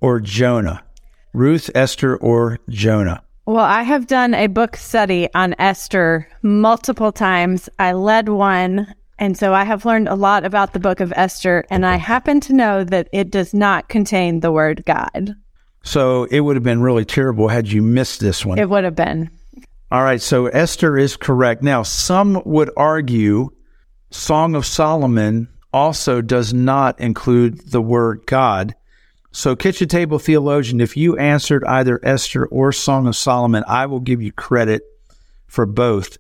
or 0.01 0.21
Jonah? 0.21 0.85
Ruth, 1.33 1.71
Esther, 1.75 2.17
or 2.17 2.59
Jonah? 2.69 3.23
Well, 3.47 3.65
I 3.65 3.85
have 3.85 4.09
done 4.09 4.35
a 4.35 4.49
book 4.49 4.77
study 4.77 5.29
on 5.33 5.55
Esther 5.61 6.27
multiple 6.43 7.13
times. 7.13 7.69
I 7.79 7.93
led 7.93 8.29
one, 8.29 8.93
and 9.21 9.39
so 9.39 9.55
I 9.55 9.63
have 9.63 9.85
learned 9.85 10.09
a 10.09 10.17
lot 10.17 10.45
about 10.45 10.73
the 10.73 10.81
book 10.81 10.99
of 10.99 11.13
Esther, 11.15 11.65
and 11.71 11.87
I 11.87 11.95
happen 11.95 12.41
to 12.41 12.53
know 12.53 12.83
that 12.83 13.09
it 13.13 13.31
does 13.31 13.55
not 13.55 13.89
contain 13.89 14.41
the 14.41 14.51
word 14.51 14.83
God. 14.85 15.37
So 15.85 16.25
it 16.25 16.41
would 16.41 16.57
have 16.57 16.65
been 16.65 16.83
really 16.83 17.05
terrible 17.05 17.47
had 17.47 17.69
you 17.69 17.83
missed 17.83 18.19
this 18.19 18.45
one. 18.45 18.59
It 18.59 18.69
would 18.69 18.83
have 18.83 18.97
been. 18.97 19.31
All 19.93 20.03
right, 20.03 20.21
so 20.21 20.47
Esther 20.47 20.99
is 20.99 21.17
correct. 21.17 21.63
Now, 21.63 21.85
some 21.85 22.43
would 22.45 22.71
argue 22.77 23.51
Song 24.11 24.57
of 24.57 24.67
Solomon 24.67 25.47
also 25.73 26.21
does 26.21 26.53
not 26.53 26.99
include 26.99 27.71
the 27.71 27.81
word 27.81 28.23
God. 28.27 28.75
So, 29.37 29.55
kitchen 29.55 29.87
table 29.87 30.19
theologian, 30.19 30.81
if 30.81 30.97
you 30.97 31.19
answered 31.19 31.63
either 31.67 32.01
Esther 32.03 32.47
or 32.47 32.73
Song 32.73 33.07
of 33.07 33.15
Solomon, 33.15 33.65
I 33.69 33.85
will 33.85 34.01
give 34.01 34.23
you 34.23 34.33
credit 34.33 34.83
for 35.47 35.67
both. 35.67 36.17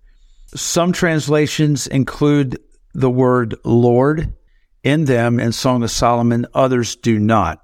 Some 0.55 0.93
translations 0.93 1.87
include 1.87 2.59
the 2.93 3.09
word 3.09 3.55
Lord 3.65 4.35
in 4.85 5.07
them 5.07 5.41
in 5.41 5.53
Song 5.53 5.83
of 5.83 5.91
Solomon, 5.91 6.47
others 6.53 6.95
do 6.95 7.19
not. 7.19 7.63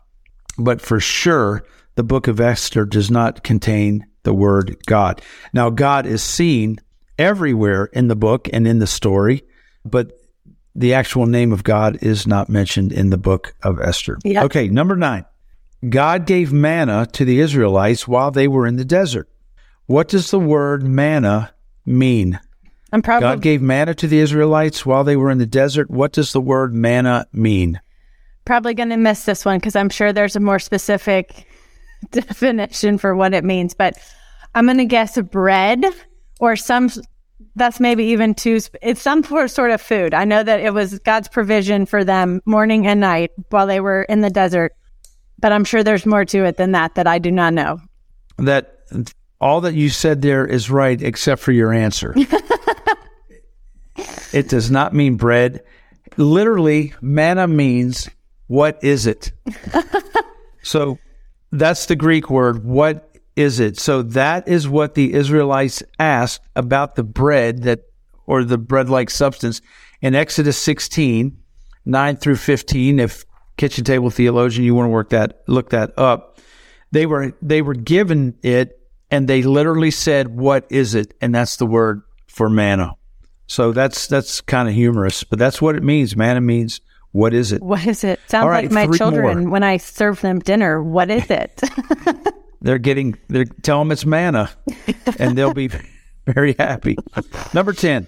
But 0.56 0.80
for 0.80 0.98
sure, 0.98 1.66
the 1.96 2.02
book 2.02 2.28
of 2.28 2.40
Esther 2.40 2.86
does 2.86 3.10
not 3.10 3.44
contain 3.44 4.06
the 4.22 4.32
word 4.32 4.78
God. 4.86 5.20
Now, 5.52 5.68
God 5.68 6.06
is 6.06 6.22
seen 6.22 6.78
everywhere 7.18 7.90
in 7.92 8.08
the 8.08 8.16
book 8.16 8.48
and 8.54 8.66
in 8.66 8.78
the 8.78 8.86
story, 8.86 9.42
but 9.84 10.18
the 10.74 10.94
actual 10.94 11.26
name 11.26 11.52
of 11.52 11.62
God 11.62 11.98
is 12.00 12.26
not 12.26 12.48
mentioned 12.48 12.90
in 12.90 13.10
the 13.10 13.18
book 13.18 13.54
of 13.62 13.78
Esther. 13.82 14.16
Yep. 14.24 14.44
Okay, 14.46 14.68
number 14.68 14.96
nine. 14.96 15.26
God 15.88 16.26
gave 16.26 16.52
manna 16.52 17.06
to 17.12 17.24
the 17.24 17.40
Israelites 17.40 18.06
while 18.06 18.30
they 18.30 18.48
were 18.48 18.66
in 18.66 18.76
the 18.76 18.84
desert. 18.84 19.28
What 19.86 20.08
does 20.08 20.30
the 20.30 20.38
word 20.38 20.82
manna 20.84 21.52
mean? 21.84 22.38
I'm 22.92 23.02
probably 23.02 23.28
God 23.28 23.42
gave 23.42 23.62
manna 23.62 23.94
to 23.94 24.06
the 24.06 24.18
Israelites 24.18 24.86
while 24.86 25.02
they 25.02 25.16
were 25.16 25.30
in 25.30 25.38
the 25.38 25.46
desert. 25.46 25.90
What 25.90 26.12
does 26.12 26.32
the 26.32 26.40
word 26.40 26.74
manna 26.74 27.26
mean? 27.32 27.80
probably 28.44 28.74
going 28.74 28.90
to 28.90 28.96
miss 28.96 29.24
this 29.24 29.44
one 29.44 29.58
because 29.58 29.76
I'm 29.76 29.88
sure 29.88 30.12
there's 30.12 30.36
a 30.36 30.40
more 30.40 30.58
specific 30.58 31.46
definition 32.10 32.98
for 32.98 33.14
what 33.14 33.34
it 33.34 33.44
means. 33.44 33.74
But 33.74 33.94
I'm 34.54 34.66
going 34.66 34.78
to 34.78 34.84
guess 34.84 35.20
bread 35.20 35.84
or 36.40 36.56
some. 36.56 36.90
That's 37.54 37.80
maybe 37.80 38.04
even 38.04 38.34
too. 38.34 38.60
It's 38.80 39.02
some 39.02 39.22
sort 39.24 39.70
of 39.70 39.80
food. 39.80 40.14
I 40.14 40.24
know 40.24 40.42
that 40.42 40.60
it 40.60 40.72
was 40.72 40.98
God's 41.00 41.28
provision 41.28 41.86
for 41.86 42.04
them 42.04 42.40
morning 42.46 42.86
and 42.86 43.00
night 43.00 43.30
while 43.50 43.66
they 43.66 43.80
were 43.80 44.04
in 44.04 44.20
the 44.20 44.30
desert. 44.30 44.72
But 45.42 45.52
I'm 45.52 45.64
sure 45.64 45.84
there's 45.84 46.06
more 46.06 46.24
to 46.24 46.44
it 46.44 46.56
than 46.56 46.72
that 46.72 46.94
that 46.94 47.06
I 47.06 47.18
do 47.18 47.30
not 47.30 47.52
know. 47.52 47.80
that 48.38 48.78
all 49.40 49.60
that 49.62 49.74
you 49.74 49.90
said 49.90 50.22
there 50.22 50.46
is 50.46 50.70
right 50.70 51.02
except 51.02 51.42
for 51.42 51.52
your 51.52 51.72
answer. 51.72 52.14
it 54.32 54.48
does 54.48 54.70
not 54.70 54.94
mean 54.94 55.16
bread. 55.16 55.62
Literally, 56.16 56.94
manna 57.02 57.48
means 57.48 58.08
what 58.46 58.78
is 58.84 59.06
it? 59.06 59.32
so 60.62 60.98
that's 61.50 61.86
the 61.86 61.96
Greek 61.96 62.30
word. 62.30 62.64
What 62.64 63.16
is 63.34 63.58
it? 63.58 63.78
So 63.78 64.02
that 64.02 64.46
is 64.46 64.68
what 64.68 64.94
the 64.94 65.12
Israelites 65.12 65.82
asked 65.98 66.42
about 66.54 66.94
the 66.94 67.02
bread 67.02 67.62
that, 67.62 67.80
or 68.26 68.44
the 68.44 68.58
bread 68.58 68.88
like 68.88 69.10
substance 69.10 69.60
in 70.00 70.14
Exodus 70.14 70.56
16, 70.58 71.36
9 71.84 72.16
through 72.16 72.36
15. 72.36 73.00
If 73.00 73.24
kitchen 73.56 73.84
table 73.84 74.10
theologian, 74.10 74.64
you 74.64 74.74
want 74.74 74.86
to 74.86 74.90
work 74.90 75.10
that, 75.10 75.42
look 75.46 75.70
that 75.70 75.96
up 75.98 76.32
they 76.92 77.06
were 77.06 77.32
they 77.42 77.62
were 77.62 77.74
given 77.74 78.38
it 78.42 78.78
and 79.10 79.26
they 79.26 79.42
literally 79.42 79.90
said 79.90 80.28
what 80.28 80.66
is 80.70 80.94
it 80.94 81.14
and 81.20 81.34
that's 81.34 81.56
the 81.56 81.66
word 81.66 82.02
for 82.28 82.48
manna 82.48 82.94
so 83.48 83.72
that's 83.72 84.06
that's 84.06 84.40
kind 84.40 84.68
of 84.68 84.74
humorous 84.74 85.24
but 85.24 85.38
that's 85.38 85.60
what 85.60 85.74
it 85.74 85.82
means 85.82 86.14
manna 86.14 86.40
means 86.40 86.80
what 87.10 87.34
is 87.34 87.52
it 87.52 87.62
What 87.62 87.86
is 87.86 88.04
it? 88.04 88.20
Sounds 88.26 88.46
right, 88.46 88.64
like 88.64 88.72
my 88.72 88.96
children 88.96 89.40
more. 89.40 89.50
when 89.50 89.62
I 89.62 89.76
serve 89.76 90.22
them 90.22 90.38
dinner. 90.38 90.82
What 90.82 91.10
is 91.10 91.26
it? 91.28 91.60
they're 92.62 92.78
getting 92.78 93.18
they're 93.28 93.44
tell 93.44 93.78
them 93.80 93.92
it's 93.92 94.06
manna 94.06 94.50
and 95.18 95.36
they'll 95.36 95.52
be 95.52 95.68
very 96.26 96.54
happy 96.58 96.96
number 97.52 97.74
10 97.74 98.06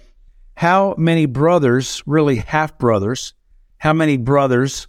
how 0.57 0.95
many 0.97 1.27
brothers 1.27 2.01
really 2.07 2.37
half 2.37 2.79
brothers 2.79 3.33
how 3.77 3.93
many 3.93 4.17
brothers 4.17 4.87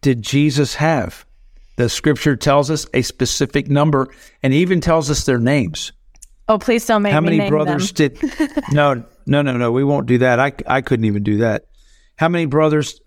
did 0.00 0.22
jesus 0.22 0.74
have 0.74 1.24
the 1.76 1.88
scripture 1.88 2.36
tells 2.36 2.70
us 2.70 2.86
a 2.94 3.02
specific 3.02 3.68
number 3.68 4.08
and 4.42 4.52
even 4.52 4.80
tells 4.80 5.10
us 5.10 5.24
their 5.24 5.38
names 5.38 5.92
oh, 6.50 6.58
please 6.58 6.84
don't 6.84 7.02
make 7.02 7.12
How 7.12 7.20
many 7.20 7.48
brothers 7.48 7.92
them. 7.92 8.12
did? 8.14 8.52
No, 8.72 9.04
no, 9.24 9.42
no, 9.42 9.56
no. 9.56 9.70
We 9.70 9.84
won't 9.84 10.06
do 10.06 10.18
that. 10.18 10.40
I, 10.40 10.52
I 10.66 10.80
couldn't 10.80 11.04
even 11.04 11.22
do 11.22 11.38
that. 11.38 11.66
How 12.16 12.28
many 12.28 12.46
brothers 12.46 13.00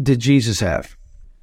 did 0.00 0.20
Jesus 0.20 0.60
have? 0.60 0.94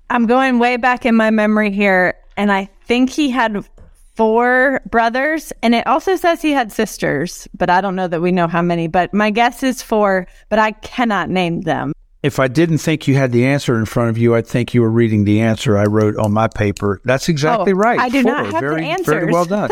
I'm 0.10 0.28
going 0.28 0.60
way 0.60 0.78
back 0.78 1.06
in 1.06 1.16
my 1.16 1.32
memory 1.32 1.72
here, 1.72 2.16
and 2.38 2.52
I 2.52 2.70
think 2.86 3.10
he 3.10 3.30
had 3.30 3.68
four 4.16 4.82
brothers, 4.90 5.52
and 5.62 5.76
it 5.76 5.86
also 5.88 6.16
says 6.16 6.42
he 6.42 6.52
had 6.52 6.72
sisters, 6.72 7.48
but 7.58 7.70
I 7.70 7.82
don't 7.82 7.96
know 7.96 8.08
that 8.08 8.22
we 8.22 8.32
know 8.32 8.48
how 8.48 8.62
many. 8.62 8.88
But 8.88 9.14
my 9.14 9.32
guess 9.32 9.64
is 9.64 9.82
four, 9.82 10.28
but 10.50 10.60
I 10.60 10.72
cannot 10.72 11.30
name 11.30 11.62
them. 11.62 11.94
If 12.22 12.38
I 12.40 12.48
didn't 12.50 12.80
think 12.80 13.08
you 13.08 13.16
had 13.16 13.32
the 13.32 13.46
answer 13.46 13.78
in 13.80 13.86
front 13.86 14.10
of 14.10 14.18
you, 14.18 14.36
I'd 14.36 14.46
think 14.48 14.74
you 14.74 14.82
were 14.82 14.90
reading 14.90 15.24
the 15.24 15.40
answer 15.42 15.78
I 15.78 15.86
wrote 15.86 16.18
on 16.18 16.34
my 16.34 16.48
paper. 16.50 17.00
That's 17.06 17.30
exactly 17.30 17.72
Oh, 17.72 17.76
right. 17.76 18.00
I 18.00 18.10
do 18.10 18.24
Four. 18.24 18.32
not 18.34 18.46
have 18.46 18.54
the 18.56 18.60
very, 18.60 18.96
Very 19.04 19.32
well 19.32 19.46
done. 19.46 19.70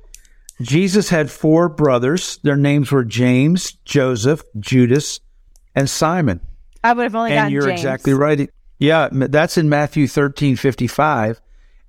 Jesus 0.62 1.08
had 1.08 1.30
four 1.30 1.68
brothers. 1.68 2.38
Their 2.42 2.56
names 2.56 2.90
were 2.92 3.04
James, 3.04 3.72
Joseph, 3.84 4.42
Judas, 4.60 5.20
and 5.74 5.90
Simon. 5.90 6.40
I 6.82 6.92
would 6.92 7.02
have 7.02 7.14
only 7.14 7.32
and 7.32 7.38
gotten 7.38 7.52
you're 7.52 7.66
James. 7.66 7.80
exactly 7.80 8.14
right. 8.14 8.48
Yeah, 8.78 9.08
that's 9.12 9.58
in 9.58 9.68
Matthew 9.68 10.06
13, 10.06 10.56
55. 10.56 11.40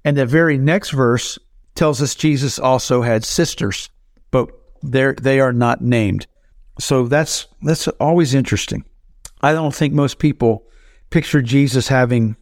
And 0.03 0.17
the 0.17 0.25
very 0.25 0.57
next 0.57 0.91
verse 0.91 1.37
tells 1.75 2.01
us 2.01 2.15
Jesus 2.15 2.57
also 2.59 3.01
had 3.01 3.23
sisters, 3.23 3.89
but 4.31 4.49
they're, 4.81 5.13
they 5.13 5.39
are 5.39 5.53
not 5.53 5.81
named. 5.81 6.27
So 6.79 7.07
that's, 7.07 7.47
that's 7.61 7.87
always 7.87 8.33
interesting. 8.33 8.83
I 9.45 9.53
don't 9.53 9.73
think 9.75 9.93
most 9.93 10.17
people 10.19 10.63
picture 11.11 11.41
Jesus 11.41 11.87
having 11.87 12.35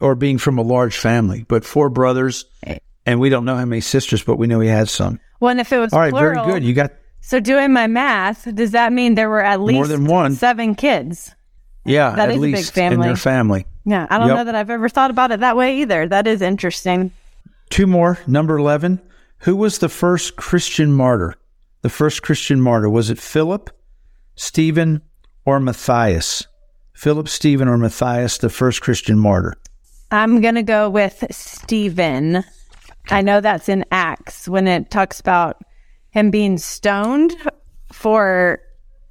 or 0.00 0.14
being 0.14 0.38
from 0.38 0.56
a 0.58 0.62
large 0.62 0.96
family, 0.96 1.44
but 1.48 1.64
four 1.64 1.90
brothers, 1.90 2.44
eh. 2.64 2.78
and 3.04 3.18
we 3.18 3.28
don't 3.28 3.44
know 3.44 3.56
how 3.56 3.64
many 3.64 3.80
sisters, 3.80 4.22
but 4.22 4.36
we 4.38 4.46
know 4.46 4.60
he 4.60 4.68
had 4.68 4.88
some. 4.88 5.18
Well, 5.40 5.50
and 5.50 5.60
if 5.60 5.72
it 5.72 5.78
was 5.78 5.92
All 5.92 5.98
right, 5.98 6.10
plural, 6.12 6.44
very 6.44 6.60
good. 6.60 6.64
You 6.66 6.74
got 6.74 6.92
so 7.20 7.40
doing 7.40 7.72
my 7.72 7.86
math, 7.86 8.54
does 8.54 8.70
that 8.70 8.92
mean 8.92 9.14
there 9.16 9.28
were 9.28 9.42
at 9.42 9.60
least 9.60 9.74
more 9.74 9.86
than 9.88 10.04
one. 10.06 10.34
seven 10.34 10.74
kids? 10.74 11.34
yeah, 11.84 12.10
That 12.14 12.28
at 12.28 12.36
is 12.36 12.36
a 12.36 12.40
big 12.40 12.54
least 12.54 12.78
in 12.78 12.90
family. 12.90 13.06
their 13.08 13.16
family. 13.16 13.66
Yeah, 13.84 14.06
I 14.08 14.18
don't 14.18 14.28
Yep. 14.28 14.36
know 14.36 14.44
that 14.44 14.54
I've 14.54 14.70
ever 14.70 14.88
thought 14.88 15.10
about 15.10 15.32
it 15.32 15.40
that 15.40 15.56
way 15.56 15.80
either. 15.80 16.06
That 16.06 16.26
is 16.26 16.40
interesting. 16.40 17.10
Two 17.68 17.86
more. 17.86 18.18
Number 18.26 18.56
11. 18.58 19.00
Who 19.38 19.56
was 19.56 19.78
the 19.78 19.88
first 19.90 20.36
Christian 20.36 20.92
martyr? 20.92 21.34
The 21.82 21.90
first 21.90 22.22
Christian 22.22 22.60
martyr. 22.60 22.88
Was 22.88 23.10
it 23.10 23.18
Philip, 23.18 23.68
Stephen, 24.36 25.02
or 25.44 25.60
Matthias? 25.60 26.46
Philip, 26.94 27.28
Stephen, 27.28 27.68
or 27.68 27.76
Matthias, 27.76 28.38
the 28.38 28.48
first 28.48 28.80
Christian 28.80 29.18
martyr? 29.18 29.54
I'm 30.10 30.40
going 30.40 30.54
to 30.54 30.62
go 30.62 30.88
with 30.88 31.24
Stephen. 31.30 32.44
I 33.10 33.20
know 33.20 33.40
that's 33.40 33.68
in 33.68 33.84
Acts 33.90 34.48
when 34.48 34.66
it 34.68 34.90
talks 34.90 35.20
about 35.20 35.62
him 36.10 36.30
being 36.30 36.56
stoned 36.56 37.34
for 37.92 38.60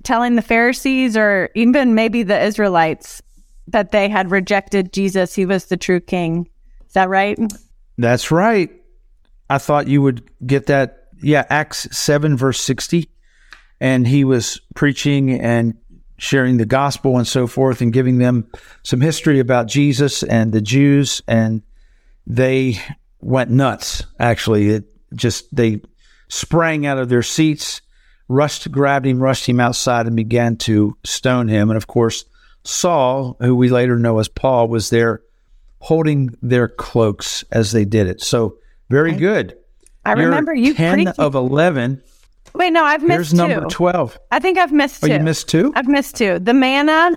telling 0.03 0.35
the 0.35 0.41
Pharisees 0.41 1.17
or 1.17 1.49
even 1.55 1.93
maybe 1.95 2.23
the 2.23 2.41
Israelites 2.41 3.21
that 3.67 3.91
they 3.91 4.09
had 4.09 4.31
rejected 4.31 4.93
Jesus. 4.93 5.35
He 5.35 5.45
was 5.45 5.65
the 5.65 5.77
true 5.77 5.99
king. 5.99 6.47
Is 6.87 6.93
that 6.93 7.09
right? 7.09 7.37
That's 7.97 8.31
right. 8.31 8.71
I 9.49 9.57
thought 9.57 9.87
you 9.87 10.01
would 10.01 10.29
get 10.45 10.67
that. 10.67 11.07
Yeah, 11.21 11.45
Acts 11.49 11.87
7, 11.95 12.35
verse 12.35 12.59
60. 12.59 13.09
And 13.79 14.07
he 14.07 14.23
was 14.23 14.61
preaching 14.75 15.39
and 15.39 15.77
sharing 16.17 16.57
the 16.57 16.65
gospel 16.65 17.17
and 17.17 17.27
so 17.27 17.47
forth 17.47 17.81
and 17.81 17.91
giving 17.91 18.17
them 18.17 18.47
some 18.83 19.01
history 19.01 19.39
about 19.39 19.67
Jesus 19.67 20.23
and 20.23 20.51
the 20.51 20.61
Jews. 20.61 21.21
And 21.27 21.61
they 22.25 22.79
went 23.19 23.49
nuts, 23.49 24.03
actually. 24.19 24.69
It 24.69 24.85
just, 25.15 25.53
they 25.55 25.81
sprang 26.29 26.85
out 26.85 26.97
of 26.97 27.09
their 27.09 27.23
seats, 27.23 27.81
rushed, 28.27 28.71
grabbed 28.71 29.05
him, 29.05 29.19
rushed 29.21 29.47
him 29.47 29.59
outside, 29.59 30.07
and 30.07 30.15
began 30.15 30.55
to 30.57 30.97
stone 31.03 31.47
him. 31.47 31.69
And 31.69 31.77
of 31.77 31.87
course, 31.87 32.25
Saul, 32.63 33.35
who 33.39 33.55
we 33.55 33.69
later 33.69 33.97
know 33.97 34.19
as 34.19 34.27
Paul, 34.27 34.67
was 34.67 34.89
there 34.89 35.21
holding 35.79 36.35
their 36.41 36.69
cloaks 36.69 37.43
as 37.51 37.73
they 37.73 37.83
did 37.83 38.07
it. 38.07 38.21
So 38.21 38.57
very 38.89 39.11
good. 39.13 39.57
I 40.05 40.15
You're 40.15 40.25
remember 40.25 40.53
you 40.53 40.73
10 40.73 40.93
preaching. 40.95 41.13
of 41.17 41.35
11. 41.35 42.01
Wait, 42.55 42.71
no, 42.71 42.83
I've 42.83 43.01
missed 43.01 43.11
Here's 43.15 43.31
two. 43.31 43.37
number 43.37 43.65
12. 43.67 44.19
I 44.31 44.39
think 44.39 44.57
I've 44.57 44.71
missed 44.71 45.03
Oh, 45.03 45.07
two. 45.07 45.13
you 45.13 45.19
missed 45.19 45.49
two? 45.49 45.73
I've 45.75 45.87
missed 45.87 46.15
two. 46.15 46.39
The 46.39 46.53
manna 46.53 47.11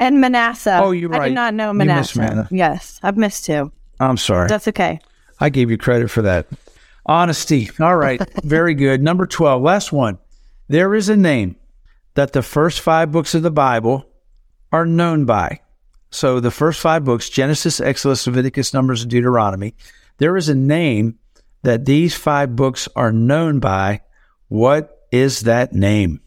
and 0.00 0.20
Manasseh. 0.20 0.80
Oh, 0.82 0.90
you're 0.90 1.14
I 1.14 1.18
right. 1.18 1.28
did 1.28 1.34
not 1.34 1.54
know 1.54 1.72
Manasseh. 1.72 2.18
manna. 2.18 2.48
Yes, 2.50 2.98
I've 3.02 3.16
missed 3.16 3.44
two. 3.44 3.70
I'm 4.00 4.16
sorry. 4.16 4.48
That's 4.48 4.66
okay. 4.68 4.98
I 5.40 5.48
gave 5.50 5.70
you 5.70 5.78
credit 5.78 6.10
for 6.10 6.22
that. 6.22 6.46
Honesty. 7.06 7.70
All 7.80 7.96
right. 7.96 8.20
Very 8.44 8.74
good. 8.74 9.02
Number 9.02 9.26
12. 9.26 9.62
Last 9.62 9.92
one. 9.92 10.18
There 10.68 10.94
is 10.94 11.08
a 11.08 11.16
name 11.16 11.56
that 12.14 12.32
the 12.32 12.42
first 12.42 12.80
five 12.80 13.12
books 13.12 13.34
of 13.34 13.42
the 13.42 13.50
Bible 13.50 14.06
are 14.72 14.86
known 14.86 15.24
by. 15.24 15.60
So 16.10 16.40
the 16.40 16.50
first 16.50 16.80
five 16.80 17.04
books 17.04 17.28
Genesis, 17.28 17.80
Exodus, 17.80 18.26
Leviticus, 18.26 18.72
Numbers, 18.72 19.02
and 19.02 19.10
Deuteronomy. 19.10 19.74
There 20.18 20.36
is 20.36 20.48
a 20.48 20.54
name 20.54 21.18
that 21.62 21.84
these 21.84 22.14
five 22.14 22.56
books 22.56 22.88
are 22.96 23.12
known 23.12 23.58
by. 23.60 24.00
What 24.48 25.06
is 25.10 25.40
that 25.40 25.72
name? 25.72 26.20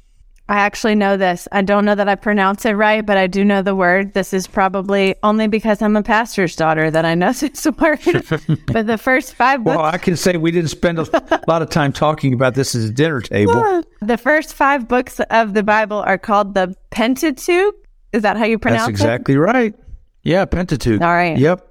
I 0.50 0.60
actually 0.60 0.96
know 0.96 1.18
this. 1.18 1.46
I 1.52 1.62
don't 1.62 1.84
know 1.84 1.96
that 1.96 2.08
I 2.08 2.16
pronounce 2.16 2.66
it 2.66 2.72
right, 2.72 3.06
but 3.06 3.18
I 3.18 3.28
do 3.28 3.44
know 3.44 3.62
the 3.62 3.76
word. 3.76 4.14
This 4.14 4.34
is 4.34 4.48
probably 4.48 5.14
only 5.22 5.48
because 5.48 5.82
I'm 5.82 5.98
a 5.98 6.04
pastor's 6.04 6.56
daughter 6.56 6.90
that 6.90 7.04
I 7.04 7.16
know 7.16 7.34
this 7.34 7.66
word. 7.66 8.00
but 8.68 8.88
the 8.88 8.98
first 8.98 9.36
five 9.36 9.66
books, 9.66 9.76
Well, 9.76 9.86
I 9.86 9.98
can 9.98 10.16
say 10.16 10.38
we 10.38 10.52
didn't 10.52 10.70
spend 10.70 11.00
a 11.00 11.42
lot 11.48 11.62
of 11.62 11.70
time 11.70 11.92
talking 11.92 12.34
about 12.34 12.56
this 12.56 12.76
at 12.76 12.82
a 12.82 12.92
dinner 12.92 13.20
table. 13.20 13.84
the 14.02 14.18
first 14.18 14.54
five 14.54 14.88
books 14.88 15.20
of 15.30 15.54
the 15.54 15.64
Bible 15.64 15.98
are 15.98 16.18
called 16.18 16.54
the 16.54 16.74
Pentateuch. 16.92 17.76
Is 18.14 18.22
that 18.22 18.38
how 18.38 18.46
you 18.46 18.58
pronounce 18.58 18.84
it? 18.88 18.92
That's 18.94 19.02
exactly 19.02 19.36
right. 19.36 19.76
Yeah, 20.24 20.46
Pentateuch. 20.46 21.02
All 21.02 21.14
right. 21.14 21.38
Yep. 21.38 21.68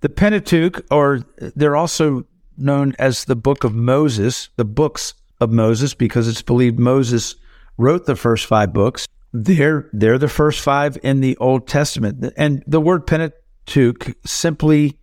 The 0.00 0.08
Pentateuch, 0.08 0.86
or 0.90 1.20
they're 1.38 1.76
also 1.76 2.26
known 2.56 2.94
as 2.98 3.26
the 3.26 3.36
Book 3.36 3.62
of 3.62 3.74
Moses, 3.74 4.48
the 4.56 4.64
books 4.64 5.12
of 5.40 5.50
Moses, 5.50 5.94
because 5.94 6.28
it's 6.28 6.42
believed 6.42 6.78
Moses 6.78 7.34
wrote 7.78 8.06
the 8.06 8.16
first 8.16 8.46
five 8.46 8.72
books. 8.72 9.06
They're 9.32 9.88
they're 9.92 10.18
the 10.18 10.28
first 10.28 10.60
five 10.60 10.96
in 11.02 11.20
the 11.20 11.36
Old 11.36 11.68
Testament, 11.68 12.32
and 12.36 12.62
the 12.66 12.80
word 12.80 13.06
Pentateuch 13.06 14.16
simply 14.24 14.98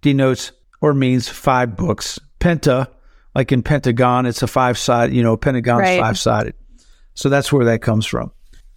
denotes 0.00 0.52
or 0.80 0.94
means 0.94 1.28
five 1.28 1.76
books. 1.76 2.18
Penta, 2.40 2.88
like 3.34 3.52
in 3.52 3.62
Pentagon, 3.62 4.26
it's 4.26 4.42
a 4.42 4.46
five 4.46 4.78
side. 4.78 5.12
You 5.12 5.22
know, 5.22 5.36
Pentagon's 5.36 5.80
Right. 5.80 6.00
five 6.00 6.18
sided, 6.18 6.54
so 7.14 7.28
that's 7.28 7.52
where 7.52 7.64
that 7.66 7.82
comes 7.82 8.06
from. 8.06 8.30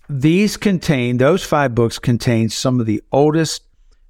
These 0.10 0.58
contain, 0.58 1.18
those 1.18 1.44
five 1.44 1.76
books 1.76 2.00
contain 2.00 2.50
some 2.50 2.80
of 2.80 2.86
the 2.86 3.02
oldest 3.12 3.64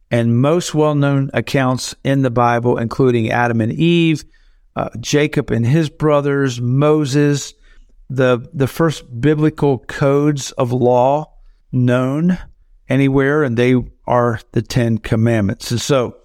and 0.09 0.39
most 0.39 0.73
well 0.73 0.95
known 0.95 1.29
accounts 1.33 1.95
in 2.03 2.21
the 2.21 2.29
Bible, 2.31 2.77
including 2.77 3.29
Adam 3.29 3.61
and 3.61 3.71
Eve, 3.73 4.23
uh, 4.77 4.89
Jacob 4.99 5.49
and 5.49 5.65
his 5.65 5.89
brothers, 5.89 6.61
Moses, 6.61 7.55
the, 8.11 8.47
the 8.53 8.67
first 8.67 9.19
biblical 9.19 9.79
codes 9.79 10.51
of 10.51 10.71
law 10.71 11.33
known 11.71 12.37
anywhere, 12.87 13.41
and 13.41 13.57
they 13.57 13.75
are 14.05 14.39
the 14.51 14.61
Ten 14.61 14.99
Commandments. 14.99 15.71
And 15.71 15.81
so 15.81 16.15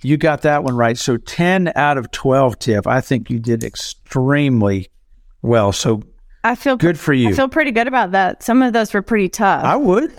you 0.00 0.16
got 0.16 0.40
that 0.42 0.64
one 0.64 0.76
right. 0.76 0.96
So 0.96 1.18
10 1.18 1.72
out 1.76 1.98
of 1.98 2.10
12, 2.10 2.58
Tiff. 2.58 2.86
I 2.86 3.02
think 3.02 3.28
you 3.28 3.38
did 3.38 3.62
extremely 3.62 4.88
well. 5.42 5.70
So 5.70 6.02
I 6.42 6.54
feel 6.54 6.76
good 6.76 6.98
for 6.98 7.12
you. 7.12 7.28
I 7.28 7.32
feel 7.32 7.50
pretty 7.50 7.70
good 7.70 7.86
about 7.86 8.12
that. 8.12 8.42
Some 8.42 8.62
of 8.62 8.72
those 8.72 8.94
were 8.94 9.02
pretty 9.02 9.28
tough. 9.28 9.62
I 9.62 9.76
would. 9.76 10.10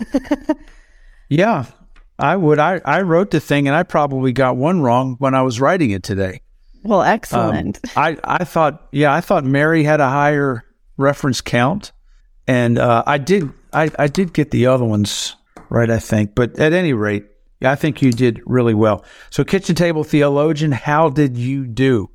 yeah, 1.28 1.64
I 2.16 2.36
would. 2.36 2.60
I, 2.60 2.80
I 2.84 3.02
wrote 3.02 3.32
the 3.32 3.40
thing 3.40 3.66
and 3.66 3.76
I 3.76 3.82
probably 3.82 4.32
got 4.32 4.56
one 4.56 4.82
wrong 4.82 5.16
when 5.18 5.34
I 5.34 5.42
was 5.42 5.60
writing 5.60 5.90
it 5.90 6.04
today. 6.04 6.42
Well, 6.82 7.00
Um, 7.00 7.06
excellent. 7.06 7.80
I, 7.96 8.16
I 8.24 8.44
thought, 8.44 8.88
yeah, 8.92 9.12
I 9.14 9.20
thought 9.20 9.44
Mary 9.44 9.84
had 9.84 10.00
a 10.00 10.08
higher 10.08 10.64
reference 10.96 11.40
count. 11.40 11.92
And 12.46 12.78
uh, 12.78 13.04
I 13.06 13.18
did 13.18 13.50
I, 13.72 13.90
I 13.98 14.08
did 14.08 14.32
get 14.32 14.50
the 14.50 14.66
other 14.66 14.84
ones 14.84 15.36
right, 15.70 15.88
I 15.90 15.98
think. 15.98 16.34
But 16.34 16.58
at 16.58 16.72
any 16.72 16.92
rate, 16.92 17.24
I 17.64 17.76
think 17.76 18.02
you 18.02 18.12
did 18.12 18.40
really 18.44 18.74
well. 18.74 19.04
So, 19.30 19.44
Kitchen 19.44 19.74
Table 19.74 20.04
Theologian, 20.04 20.72
how 20.72 21.08
did 21.08 21.36
you 21.36 21.66
do? 21.66 22.10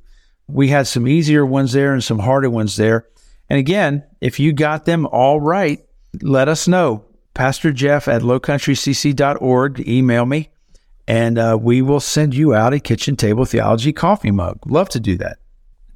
We 0.46 0.68
had 0.68 0.86
some 0.86 1.08
easier 1.08 1.44
ones 1.44 1.72
there 1.72 1.92
and 1.92 2.04
some 2.04 2.18
harder 2.18 2.50
ones 2.50 2.76
there. 2.76 3.06
And 3.50 3.58
again, 3.58 4.04
if 4.20 4.38
you 4.38 4.52
got 4.52 4.84
them 4.84 5.06
all 5.06 5.40
right, 5.40 5.80
let 6.22 6.48
us 6.48 6.68
know. 6.68 7.04
Pastor 7.34 7.72
Jeff 7.72 8.08
at 8.08 8.22
lowcountrycc.org, 8.22 9.88
email 9.88 10.26
me, 10.26 10.50
and 11.08 11.38
uh, 11.38 11.58
we 11.60 11.80
will 11.80 12.00
send 12.00 12.34
you 12.34 12.54
out 12.54 12.74
a 12.74 12.78
Kitchen 12.78 13.16
Table 13.16 13.46
Theology 13.46 13.92
coffee 13.94 14.30
mug. 14.30 14.58
Love 14.66 14.90
to 14.90 15.00
do 15.00 15.16
that. 15.16 15.38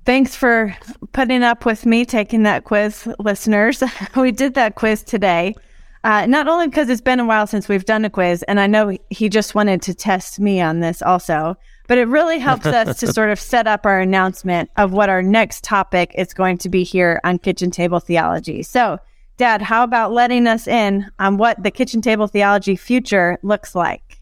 Thanks 0.04 0.34
for 0.34 0.74
putting 1.12 1.44
up 1.44 1.64
with 1.64 1.86
me 1.86 2.04
taking 2.04 2.42
that 2.42 2.64
quiz, 2.64 3.06
listeners. 3.20 3.84
we 4.16 4.32
did 4.32 4.54
that 4.54 4.74
quiz 4.74 5.02
today. 5.04 5.54
Uh, 6.02 6.26
not 6.26 6.48
only 6.48 6.66
because 6.66 6.88
it's 6.88 7.02
been 7.02 7.20
a 7.20 7.26
while 7.26 7.46
since 7.46 7.68
we've 7.68 7.84
done 7.84 8.04
a 8.04 8.10
quiz, 8.10 8.42
and 8.44 8.58
I 8.58 8.66
know 8.66 8.96
he 9.10 9.28
just 9.28 9.54
wanted 9.54 9.82
to 9.82 9.94
test 9.94 10.40
me 10.40 10.60
on 10.60 10.80
this 10.80 11.02
also, 11.02 11.56
but 11.86 11.98
it 11.98 12.08
really 12.08 12.38
helps 12.38 12.66
us 12.66 12.98
to 13.00 13.06
sort 13.12 13.30
of 13.30 13.38
set 13.38 13.68
up 13.68 13.86
our 13.86 14.00
announcement 14.00 14.70
of 14.76 14.92
what 14.92 15.10
our 15.10 15.22
next 15.22 15.62
topic 15.62 16.12
is 16.16 16.34
going 16.34 16.58
to 16.58 16.68
be 16.68 16.82
here 16.82 17.20
on 17.22 17.38
Kitchen 17.38 17.70
Table 17.70 18.00
Theology. 18.00 18.62
So, 18.62 18.98
Dad, 19.36 19.62
how 19.62 19.84
about 19.84 20.12
letting 20.12 20.46
us 20.46 20.66
in 20.66 21.08
on 21.18 21.36
what 21.36 21.62
the 21.62 21.70
Kitchen 21.70 22.00
Table 22.00 22.26
Theology 22.26 22.76
future 22.76 23.38
looks 23.42 23.74
like? 23.74 24.21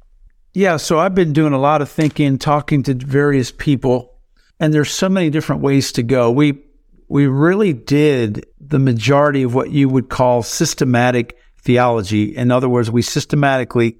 Yeah, 0.52 0.78
so 0.78 0.98
I've 0.98 1.14
been 1.14 1.32
doing 1.32 1.52
a 1.52 1.60
lot 1.60 1.80
of 1.80 1.88
thinking, 1.88 2.36
talking 2.36 2.82
to 2.84 2.94
various 2.94 3.52
people, 3.52 4.18
and 4.58 4.74
there's 4.74 4.90
so 4.90 5.08
many 5.08 5.30
different 5.30 5.62
ways 5.62 5.92
to 5.92 6.02
go. 6.02 6.30
We 6.30 6.64
we 7.08 7.26
really 7.26 7.72
did 7.72 8.46
the 8.60 8.80
majority 8.80 9.42
of 9.42 9.54
what 9.54 9.70
you 9.70 9.88
would 9.88 10.08
call 10.08 10.42
systematic 10.42 11.36
theology. 11.62 12.36
In 12.36 12.50
other 12.50 12.68
words, 12.68 12.90
we 12.90 13.02
systematically 13.02 13.96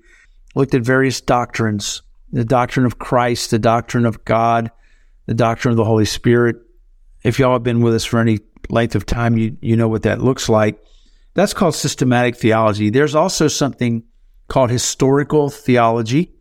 looked 0.57 0.75
at 0.75 0.83
various 0.83 1.21
doctrines, 1.21 2.03
the 2.33 2.45
doctrine 2.45 2.87
of 2.87 2.99
Christ, 2.99 3.53
the 3.53 3.59
doctrine 3.59 4.07
of 4.07 4.25
God, 4.25 4.73
the 5.27 5.35
doctrine 5.35 5.71
of 5.71 5.77
the 5.77 5.85
Holy 5.85 6.05
Spirit. 6.05 6.57
If 7.23 7.39
y'all 7.39 7.53
have 7.53 7.63
been 7.63 7.81
with 7.81 7.95
us 7.95 8.05
for 8.05 8.19
any 8.19 8.41
length 8.69 8.97
of 8.97 9.07
time, 9.07 9.39
you, 9.39 9.57
you 9.61 9.77
know 9.77 9.89
what 9.89 10.03
that 10.03 10.21
looks 10.21 10.49
like. 10.49 10.83
That's 11.35 11.55
called 11.55 11.77
systematic 11.77 12.37
theology. 12.37 12.91
There's 12.91 13.15
also 13.15 13.47
something 13.47 14.03
called 14.49 14.71
historical 14.71 15.49
theology 15.49 16.33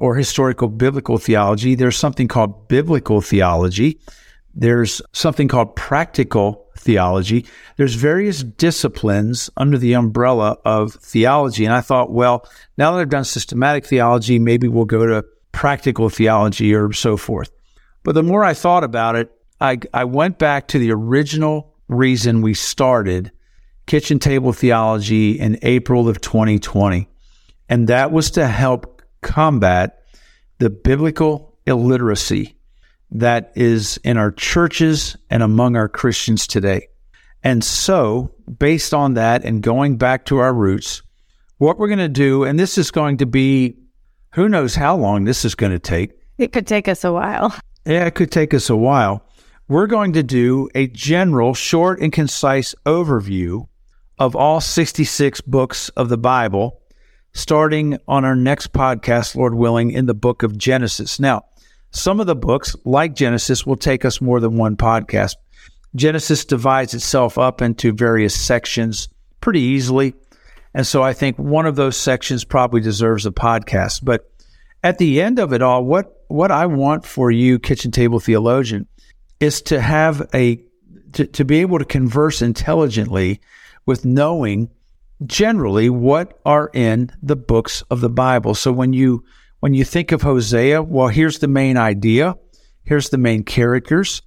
or 0.00 0.14
historical 0.14 0.68
biblical 0.68 1.18
theology. 1.18 1.74
There's 1.74 1.96
something 1.96 2.28
called 2.28 2.68
biblical 2.68 3.20
theology. 3.20 4.00
There's 4.54 5.00
something 5.12 5.48
called 5.48 5.76
practical 5.76 6.66
theology. 6.76 7.46
There's 7.76 7.94
various 7.94 8.42
disciplines 8.42 9.50
under 9.56 9.78
the 9.78 9.94
umbrella 9.94 10.58
of 10.64 10.94
theology. 10.94 11.64
And 11.64 11.74
I 11.74 11.80
thought, 11.80 12.10
well, 12.10 12.48
now 12.76 12.92
that 12.92 13.00
I've 13.00 13.08
done 13.08 13.24
systematic 13.24 13.84
theology, 13.84 14.38
maybe 14.38 14.68
we'll 14.68 14.84
go 14.84 15.06
to 15.06 15.24
practical 15.52 16.08
theology 16.08 16.74
or 16.74 16.92
so 16.92 17.16
forth. 17.16 17.50
But 18.02 18.14
the 18.14 18.22
more 18.22 18.44
I 18.44 18.54
thought 18.54 18.84
about 18.84 19.16
it, 19.16 19.30
I, 19.60 19.78
I 19.92 20.04
went 20.04 20.38
back 20.38 20.68
to 20.68 20.78
the 20.78 20.92
original 20.92 21.74
reason 21.88 22.42
we 22.42 22.54
started 22.54 23.32
kitchen 23.86 24.18
table 24.18 24.52
theology 24.52 25.38
in 25.38 25.58
April 25.62 26.08
of 26.08 26.20
2020. 26.20 27.08
And 27.68 27.88
that 27.88 28.12
was 28.12 28.30
to 28.32 28.46
help 28.46 28.97
combat 29.22 30.02
the 30.58 30.70
biblical 30.70 31.58
illiteracy 31.66 32.56
that 33.10 33.52
is 33.54 33.98
in 34.04 34.16
our 34.16 34.30
churches 34.30 35.16
and 35.30 35.42
among 35.42 35.76
our 35.76 35.88
Christians 35.88 36.46
today. 36.46 36.88
And 37.42 37.62
so, 37.62 38.32
based 38.58 38.92
on 38.92 39.14
that 39.14 39.44
and 39.44 39.62
going 39.62 39.96
back 39.96 40.24
to 40.26 40.38
our 40.38 40.52
roots, 40.52 41.02
what 41.58 41.78
we're 41.78 41.88
going 41.88 41.98
to 41.98 42.08
do, 42.08 42.44
and 42.44 42.58
this 42.58 42.78
is 42.78 42.90
going 42.90 43.18
to 43.18 43.26
be 43.26 43.76
who 44.34 44.48
knows 44.48 44.74
how 44.74 44.96
long 44.96 45.24
this 45.24 45.44
is 45.44 45.54
going 45.54 45.72
to 45.72 45.78
take. 45.78 46.12
It 46.36 46.52
could 46.52 46.66
take 46.66 46.88
us 46.88 47.04
a 47.04 47.12
while. 47.12 47.54
Yeah, 47.86 48.04
it 48.04 48.14
could 48.14 48.30
take 48.30 48.52
us 48.52 48.68
a 48.68 48.76
while. 48.76 49.24
We're 49.68 49.86
going 49.86 50.12
to 50.12 50.22
do 50.22 50.68
a 50.74 50.88
general, 50.88 51.54
short, 51.54 52.00
and 52.00 52.12
concise 52.12 52.74
overview 52.84 53.66
of 54.18 54.36
all 54.36 54.60
66 54.60 55.40
books 55.42 55.88
of 55.90 56.08
the 56.08 56.18
Bible, 56.18 56.77
starting 57.38 57.96
on 58.08 58.24
our 58.24 58.34
next 58.34 58.72
podcast, 58.72 59.36
Lord 59.36 59.54
willing, 59.54 59.92
in 59.92 60.06
the 60.06 60.14
book 60.14 60.42
of 60.42 60.58
Genesis. 60.58 61.20
Now, 61.20 61.44
some 61.92 62.18
of 62.18 62.26
the 62.26 62.34
books, 62.34 62.74
like 62.84 63.14
Genesis, 63.14 63.64
will 63.64 63.76
take 63.76 64.04
us 64.04 64.20
more 64.20 64.40
than 64.40 64.56
one 64.56 64.76
podcast. 64.76 65.36
Genesis 65.94 66.44
divides 66.44 66.94
itself 66.94 67.38
up 67.38 67.62
into 67.62 67.92
various 67.92 68.38
sections 68.38 69.08
pretty 69.40 69.60
easily. 69.60 70.14
And 70.74 70.84
so 70.86 71.02
I 71.02 71.12
think 71.12 71.38
one 71.38 71.64
of 71.64 71.76
those 71.76 71.96
sections 71.96 72.44
probably 72.44 72.80
deserves 72.80 73.24
a 73.24 73.30
podcast. 73.30 74.04
But 74.04 74.30
at 74.82 74.98
the 74.98 75.22
end 75.22 75.38
of 75.38 75.52
it 75.52 75.62
all, 75.62 75.84
what, 75.84 76.24
what 76.26 76.50
I 76.50 76.66
want 76.66 77.06
for 77.06 77.30
you, 77.30 77.60
kitchen 77.60 77.92
table 77.92 78.18
theologian, 78.18 78.86
is 79.38 79.62
to 79.62 79.80
have 79.80 80.28
a, 80.34 80.60
to, 81.12 81.24
to 81.26 81.44
be 81.44 81.60
able 81.60 81.78
to 81.78 81.84
converse 81.84 82.42
intelligently 82.42 83.40
with 83.86 84.04
knowing 84.04 84.70
generally 85.26 85.90
what 85.90 86.38
are 86.44 86.70
in 86.72 87.10
the 87.22 87.36
books 87.36 87.82
of 87.90 88.00
the 88.00 88.10
Bible. 88.10 88.54
So 88.54 88.72
when 88.72 88.92
you 88.92 89.24
when 89.60 89.74
you 89.74 89.84
think 89.84 90.12
of 90.12 90.22
Hosea, 90.22 90.82
well, 90.82 91.08
here's 91.08 91.40
the 91.40 91.48
main 91.48 91.76
idea. 91.76 92.36
Here's 92.84 93.10
the 93.10 93.18
main 93.18 93.42
characters. 93.42 94.22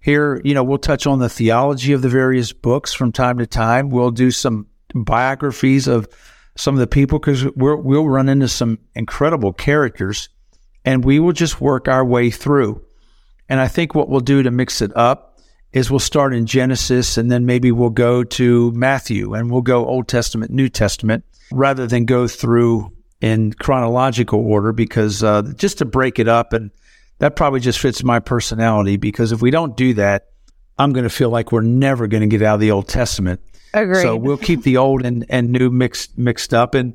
Here, 0.00 0.42
you 0.44 0.52
know, 0.52 0.62
we'll 0.62 0.78
touch 0.78 1.06
on 1.06 1.18
the 1.18 1.30
theology 1.30 1.94
of 1.94 2.02
the 2.02 2.10
various 2.10 2.52
books 2.52 2.92
from 2.92 3.10
time 3.10 3.38
to 3.38 3.46
time. 3.46 3.88
We'll 3.88 4.10
do 4.10 4.30
some 4.30 4.66
biographies 4.94 5.88
of 5.88 6.06
some 6.56 6.74
of 6.74 6.80
the 6.80 6.86
people 6.86 7.18
because 7.18 7.46
we'll 7.56 8.06
run 8.06 8.28
into 8.28 8.48
some 8.48 8.78
incredible 8.94 9.52
characters 9.52 10.28
and 10.84 11.04
we 11.04 11.18
will 11.18 11.32
just 11.32 11.60
work 11.60 11.88
our 11.88 12.04
way 12.04 12.30
through. 12.30 12.84
And 13.48 13.60
I 13.60 13.68
think 13.68 13.94
what 13.94 14.08
we'll 14.08 14.20
do 14.20 14.42
to 14.42 14.50
mix 14.50 14.82
it 14.82 14.94
up 14.96 15.33
is 15.74 15.90
we'll 15.90 15.98
start 15.98 16.32
in 16.32 16.46
Genesis 16.46 17.18
and 17.18 17.30
then 17.30 17.44
maybe 17.44 17.70
we'll 17.72 17.90
go 17.90 18.24
to 18.24 18.72
Matthew 18.72 19.34
and 19.34 19.50
we'll 19.50 19.60
go 19.60 19.84
Old 19.84 20.08
Testament, 20.08 20.50
New 20.50 20.70
Testament 20.70 21.24
rather 21.52 21.86
than 21.86 22.06
go 22.06 22.26
through 22.26 22.90
in 23.20 23.52
chronological 23.54 24.40
order 24.40 24.72
because 24.72 25.22
uh, 25.22 25.42
just 25.56 25.78
to 25.78 25.84
break 25.84 26.18
it 26.18 26.28
up, 26.28 26.52
and 26.52 26.70
that 27.18 27.36
probably 27.36 27.60
just 27.60 27.78
fits 27.78 28.04
my 28.04 28.20
personality 28.20 28.96
because 28.96 29.32
if 29.32 29.42
we 29.42 29.50
don't 29.50 29.76
do 29.76 29.94
that, 29.94 30.28
I'm 30.78 30.92
going 30.92 31.04
to 31.04 31.10
feel 31.10 31.30
like 31.30 31.52
we're 31.52 31.60
never 31.60 32.06
going 32.06 32.20
to 32.20 32.26
get 32.26 32.42
out 32.42 32.54
of 32.54 32.60
the 32.60 32.70
Old 32.70 32.88
Testament. 32.88 33.40
Agreed. 33.72 34.02
So 34.02 34.16
we'll 34.16 34.36
keep 34.36 34.62
the 34.62 34.76
old 34.76 35.04
and, 35.04 35.24
and 35.28 35.50
new 35.50 35.70
mixed 35.70 36.16
mixed 36.16 36.54
up, 36.54 36.74
and 36.74 36.94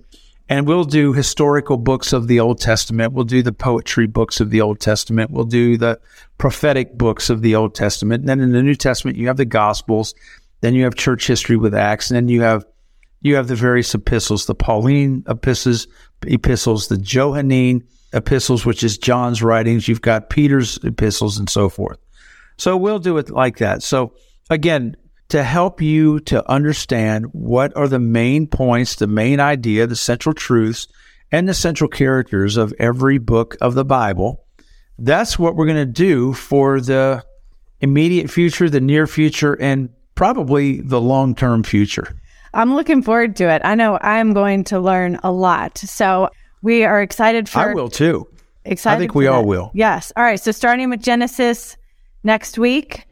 and 0.50 0.68
we'll 0.68 0.84
do 0.84 1.14
historical 1.14 1.78
books 1.78 2.12
of 2.12 2.28
the 2.28 2.40
Old 2.40 2.60
Testament. 2.60 3.14
We'll 3.14 3.24
do 3.24 3.44
the 3.44 3.54
poetry 3.54 4.08
books 4.08 4.40
of 4.40 4.50
the 4.50 4.62
Old 4.62 4.80
Testament. 4.80 5.30
We'll 5.30 5.46
do 5.46 5.78
the 5.78 6.00
prophetic 6.40 6.98
books 6.98 7.30
of 7.30 7.44
the 7.44 7.54
Old 7.54 7.76
Testament. 7.76 8.22
And 8.22 8.30
then 8.30 8.40
in 8.42 8.52
the 8.52 8.64
New 8.64 8.74
Testament, 8.74 9.16
you 9.16 9.28
have 9.28 9.38
the 9.38 9.46
Gospels. 9.46 10.16
Then 10.62 10.74
you 10.74 10.84
have 10.84 10.96
church 10.96 11.28
history 11.28 11.56
with 11.56 11.76
Acts, 11.76 12.10
and 12.10 12.16
then 12.16 12.28
you 12.28 12.42
have 12.42 12.66
you 13.22 13.36
have 13.36 13.48
the 13.48 13.56
various 13.56 13.94
epistles, 13.94 14.46
the 14.46 14.56
Pauline 14.56 15.24
epistles, 15.28 15.88
epistles, 16.26 16.88
the 16.88 16.98
Johannine 16.98 17.84
epistles, 18.14 18.66
which 18.66 18.84
is 18.84 18.98
John's 18.98 19.44
writings. 19.44 19.88
You've 19.88 20.02
got 20.02 20.30
Peter's 20.30 20.78
epistles 20.84 21.38
and 21.38 21.50
so 21.50 21.70
forth. 21.70 21.98
So 22.58 22.76
we'll 22.76 23.00
do 23.00 23.18
it 23.18 23.30
like 23.30 23.58
that. 23.58 23.84
So 23.84 24.14
again, 24.50 24.98
to 25.30 25.44
help 25.44 25.82
you 25.82 26.20
to 26.22 26.48
understand 26.50 27.28
what 27.32 27.76
are 27.78 27.88
the 27.88 28.00
main 28.00 28.48
points, 28.48 28.96
the 28.96 29.08
main 29.08 29.40
idea, 29.40 29.88
the 29.88 29.96
central 29.96 30.34
truths, 30.34 30.88
and 31.32 31.48
the 31.48 31.54
central 31.54 31.88
characters 31.88 32.58
of 32.58 32.74
every 32.80 33.20
book 33.20 33.56
of 33.62 33.76
the 33.76 33.86
Bible. 33.86 34.44
That's 34.98 35.40
what 35.40 35.56
we're 35.56 35.68
going 35.68 35.78
to 35.78 35.86
do 35.86 36.34
for 36.34 36.82
the 36.82 37.24
immediate 37.80 38.30
future, 38.30 38.70
the 38.70 38.82
near 38.82 39.08
future, 39.08 39.54
and 39.54 39.90
probably 40.16 40.82
the 40.82 41.00
long 41.00 41.36
term 41.36 41.64
future. 41.64 42.20
I'm 42.54 42.74
looking 42.74 43.04
forward 43.04 43.36
to 43.38 43.50
it. 43.50 43.62
I 43.64 43.76
know 43.76 44.00
I'm 44.02 44.34
going 44.34 44.64
to 44.66 44.80
learn 44.80 45.20
a 45.24 45.32
lot. 45.32 45.78
So 45.78 46.30
we 46.64 46.84
are 46.84 47.02
excited 47.02 47.48
for. 47.48 47.60
I 47.60 47.74
will 47.74 47.90
too. 47.90 48.28
Excited. 48.66 48.98
I 48.98 49.00
think 49.00 49.16
we 49.16 49.26
that. 49.26 49.32
all 49.32 49.46
will. 49.46 49.72
Yes. 49.74 50.12
All 50.18 50.24
right. 50.24 50.40
So 50.40 50.52
starting 50.52 50.90
with 50.90 51.02
Genesis 51.02 51.78
next 52.24 52.58
week. 52.58 53.06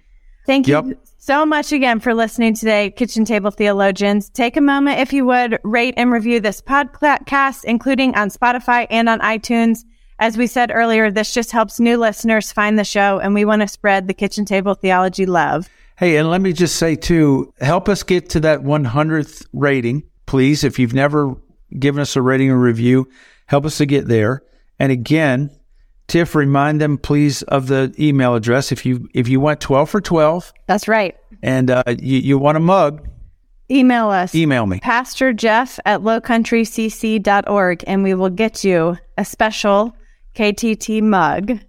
Thank 0.47 0.67
you 0.67 0.97
so 1.17 1.45
much 1.45 1.73
again 1.73 1.99
for 1.99 2.13
listening 2.13 2.53
today, 2.53 2.89
Kitchen 2.89 3.25
Table 3.25 3.51
Theologians. 3.51 4.29
Take 4.29 4.55
a 4.55 4.61
moment, 4.61 5.01
if 5.01 5.11
you 5.11 5.25
would, 5.25 5.59
rate 5.65 5.93
and 5.97 6.09
review 6.09 6.39
this 6.39 6.61
podcast, 6.61 7.65
including 7.65 8.15
on 8.15 8.29
Spotify 8.29 8.87
and 8.89 9.09
on 9.09 9.19
iTunes. 9.19 9.79
As 10.19 10.37
we 10.37 10.47
said 10.47 10.71
earlier, 10.73 11.11
this 11.11 11.33
just 11.33 11.51
helps 11.51 11.81
new 11.81 11.97
listeners 11.97 12.53
find 12.53 12.79
the 12.79 12.85
show, 12.85 13.19
and 13.19 13.33
we 13.33 13.43
want 13.43 13.61
to 13.61 13.67
spread 13.67 14.07
the 14.07 14.13
Kitchen 14.13 14.45
Table 14.45 14.73
Theology 14.73 15.25
love. 15.25 15.67
Hey, 15.97 16.15
and 16.15 16.29
let 16.29 16.39
me 16.39 16.53
just 16.53 16.77
say 16.77 16.95
too, 16.95 17.53
help 17.59 17.89
us 17.89 18.03
get 18.03 18.29
to 18.29 18.39
that 18.39 18.61
100th 18.61 19.45
rating, 19.51 20.03
please. 20.27 20.63
If 20.63 20.79
you've 20.79 20.93
never 20.93 21.35
given 21.77 21.99
us 21.99 22.15
a 22.15 22.21
rating 22.21 22.51
or 22.51 22.57
review, 22.57 23.09
help 23.47 23.65
us 23.65 23.79
to 23.79 23.85
get 23.85 24.07
there. 24.07 24.43
And 24.79 24.93
again, 24.93 25.49
Tiff, 26.07 26.35
remind 26.35 26.79
them 26.79 26.97
please 26.97 27.41
of 27.43 27.67
the 27.67 27.93
email 27.99 28.35
address. 28.35 28.71
If 28.71 28.85
you 28.85 29.09
if 29.13 29.27
you 29.27 29.39
want 29.39 29.59
12 29.59 29.89
for 29.89 30.01
12. 30.01 30.53
That's 30.65 30.87
right. 30.87 31.15
And 31.43 31.69
uh, 31.69 31.83
you, 31.87 32.19
you 32.19 32.37
want 32.37 32.57
a 32.57 32.61
mug, 32.61 33.07
email 33.69 34.09
us. 34.09 34.33
Email 34.33 34.65
me. 34.65 34.79
Pastor 34.79 35.33
Jeff 35.33 35.79
at 35.85 36.01
lowcountrycc.org 36.01 37.83
and 37.87 38.03
we 38.03 38.13
will 38.13 38.29
get 38.29 38.63
you 38.63 38.97
a 39.17 39.25
special 39.25 39.95
KTT 40.35 41.01
mug. 41.01 41.59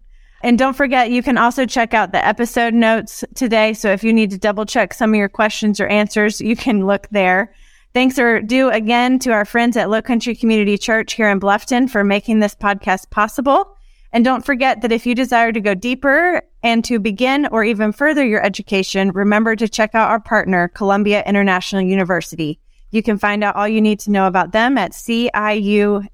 And 0.42 0.56
don't 0.56 0.74
forget, 0.74 1.10
you 1.10 1.22
can 1.22 1.36
also 1.36 1.66
check 1.66 1.94
out 1.94 2.12
the 2.12 2.24
episode 2.24 2.72
notes 2.72 3.24
today. 3.34 3.74
So 3.74 3.90
if 3.90 4.04
you 4.04 4.12
need 4.12 4.30
to 4.30 4.38
double 4.38 4.66
check 4.66 4.94
some 4.94 5.10
of 5.10 5.16
your 5.16 5.28
questions 5.28 5.80
or 5.80 5.88
answers, 5.88 6.40
you 6.40 6.54
can 6.54 6.86
look 6.86 7.08
there. 7.10 7.52
Thanks 7.92 8.18
are 8.20 8.40
due 8.40 8.70
again 8.70 9.18
to 9.20 9.32
our 9.32 9.44
friends 9.44 9.76
at 9.76 9.90
Low 9.90 10.02
Country 10.02 10.36
Community 10.36 10.78
Church 10.78 11.14
here 11.14 11.28
in 11.28 11.40
Bluffton 11.40 11.90
for 11.90 12.04
making 12.04 12.38
this 12.38 12.54
podcast 12.54 13.10
possible. 13.10 13.76
And 14.12 14.24
don't 14.24 14.44
forget 14.44 14.80
that 14.80 14.92
if 14.92 15.06
you 15.06 15.14
desire 15.14 15.52
to 15.52 15.60
go 15.60 15.74
deeper 15.74 16.42
and 16.62 16.84
to 16.84 16.98
begin 16.98 17.46
or 17.46 17.62
even 17.64 17.92
further 17.92 18.24
your 18.24 18.42
education, 18.42 19.10
remember 19.10 19.54
to 19.56 19.68
check 19.68 19.94
out 19.94 20.10
our 20.10 20.20
partner, 20.20 20.68
Columbia 20.68 21.22
International 21.26 21.82
University. 21.82 22.58
You 22.90 23.02
can 23.02 23.18
find 23.18 23.44
out 23.44 23.54
all 23.54 23.68
you 23.68 23.82
need 23.82 24.00
to 24.00 24.10
know 24.10 24.26
about 24.26 24.52
them 24.52 24.78
at 24.78 24.92
ciu.edu. 24.92 26.06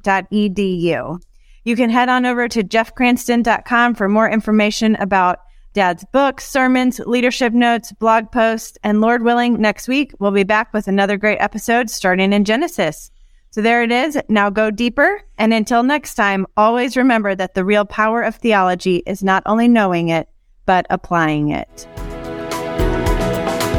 You 1.66 1.76
can 1.76 1.90
head 1.90 2.08
on 2.08 2.26
over 2.26 2.48
to 2.48 2.62
jeffcranston.com 2.64 3.94
for 3.94 4.08
more 4.08 4.28
information 4.28 4.96
about 4.96 5.38
Dad's 5.72 6.04
books, 6.12 6.48
sermons, 6.48 7.00
leadership 7.00 7.52
notes, 7.52 7.92
blog 7.92 8.30
posts, 8.30 8.78
and 8.84 9.00
Lord 9.00 9.24
willing, 9.24 9.60
next 9.60 9.88
week 9.88 10.12
we'll 10.20 10.30
be 10.30 10.44
back 10.44 10.72
with 10.72 10.86
another 10.86 11.16
great 11.16 11.38
episode 11.38 11.90
starting 11.90 12.32
in 12.32 12.44
Genesis. 12.44 13.10
So 13.54 13.62
there 13.62 13.84
it 13.84 13.92
is. 13.92 14.18
Now 14.28 14.50
go 14.50 14.72
deeper. 14.72 15.22
And 15.38 15.54
until 15.54 15.84
next 15.84 16.16
time, 16.16 16.44
always 16.56 16.96
remember 16.96 17.36
that 17.36 17.54
the 17.54 17.64
real 17.64 17.84
power 17.84 18.20
of 18.20 18.34
theology 18.34 19.04
is 19.06 19.22
not 19.22 19.44
only 19.46 19.68
knowing 19.68 20.08
it, 20.08 20.28
but 20.66 20.86
applying 20.90 21.50
it. 21.50 21.86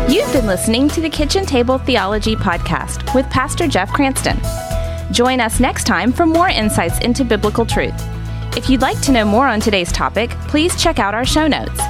You've 0.09 0.31
been 0.31 0.45
listening 0.45 0.87
to 0.87 1.01
the 1.01 1.09
Kitchen 1.09 1.45
Table 1.45 1.77
Theology 1.77 2.37
Podcast 2.37 3.13
with 3.13 3.29
Pastor 3.29 3.67
Jeff 3.67 3.91
Cranston. 3.91 4.39
Join 5.11 5.41
us 5.41 5.59
next 5.59 5.83
time 5.83 6.13
for 6.13 6.25
more 6.25 6.47
insights 6.47 6.99
into 6.99 7.25
biblical 7.25 7.65
truth. 7.65 8.01
If 8.55 8.69
you'd 8.69 8.79
like 8.79 9.01
to 9.01 9.11
know 9.11 9.25
more 9.25 9.45
on 9.45 9.59
today's 9.59 9.91
topic, 9.91 10.29
please 10.47 10.81
check 10.81 10.99
out 10.99 11.13
our 11.13 11.25
show 11.25 11.47
notes. 11.47 11.81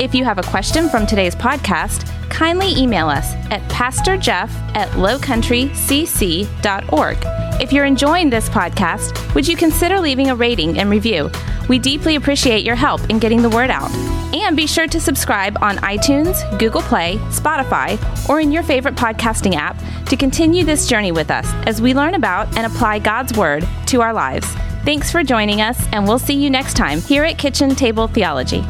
If 0.00 0.16
you 0.16 0.24
have 0.24 0.38
a 0.38 0.50
question 0.50 0.88
from 0.88 1.06
today's 1.06 1.36
podcast, 1.36 2.12
kindly 2.40 2.74
email 2.74 3.08
us 3.10 3.34
at 3.50 3.60
pastorjeff 3.68 4.48
at 4.74 4.88
lowcountrycc.org. 4.92 7.18
If 7.60 7.70
you're 7.70 7.84
enjoying 7.84 8.30
this 8.30 8.48
podcast, 8.48 9.34
would 9.34 9.46
you 9.46 9.58
consider 9.58 10.00
leaving 10.00 10.30
a 10.30 10.34
rating 10.34 10.78
and 10.78 10.88
review? 10.88 11.30
We 11.68 11.78
deeply 11.78 12.16
appreciate 12.16 12.64
your 12.64 12.76
help 12.76 13.02
in 13.10 13.18
getting 13.18 13.42
the 13.42 13.50
word 13.50 13.68
out. 13.68 13.90
And 14.34 14.56
be 14.56 14.66
sure 14.66 14.86
to 14.86 14.98
subscribe 14.98 15.62
on 15.62 15.76
iTunes, 15.80 16.58
Google 16.58 16.80
Play, 16.80 17.18
Spotify, 17.28 17.98
or 18.26 18.40
in 18.40 18.50
your 18.50 18.62
favorite 18.62 18.94
podcasting 18.94 19.54
app 19.54 19.76
to 20.06 20.16
continue 20.16 20.64
this 20.64 20.88
journey 20.88 21.12
with 21.12 21.30
us 21.30 21.44
as 21.66 21.82
we 21.82 21.92
learn 21.92 22.14
about 22.14 22.56
and 22.56 22.64
apply 22.64 23.00
God's 23.00 23.36
Word 23.36 23.68
to 23.88 24.00
our 24.00 24.14
lives. 24.14 24.46
Thanks 24.86 25.12
for 25.12 25.22
joining 25.22 25.60
us, 25.60 25.78
and 25.92 26.08
we'll 26.08 26.18
see 26.18 26.42
you 26.42 26.48
next 26.48 26.72
time 26.72 27.02
here 27.02 27.22
at 27.22 27.36
Kitchen 27.36 27.74
Table 27.74 28.08
Theology. 28.08 28.64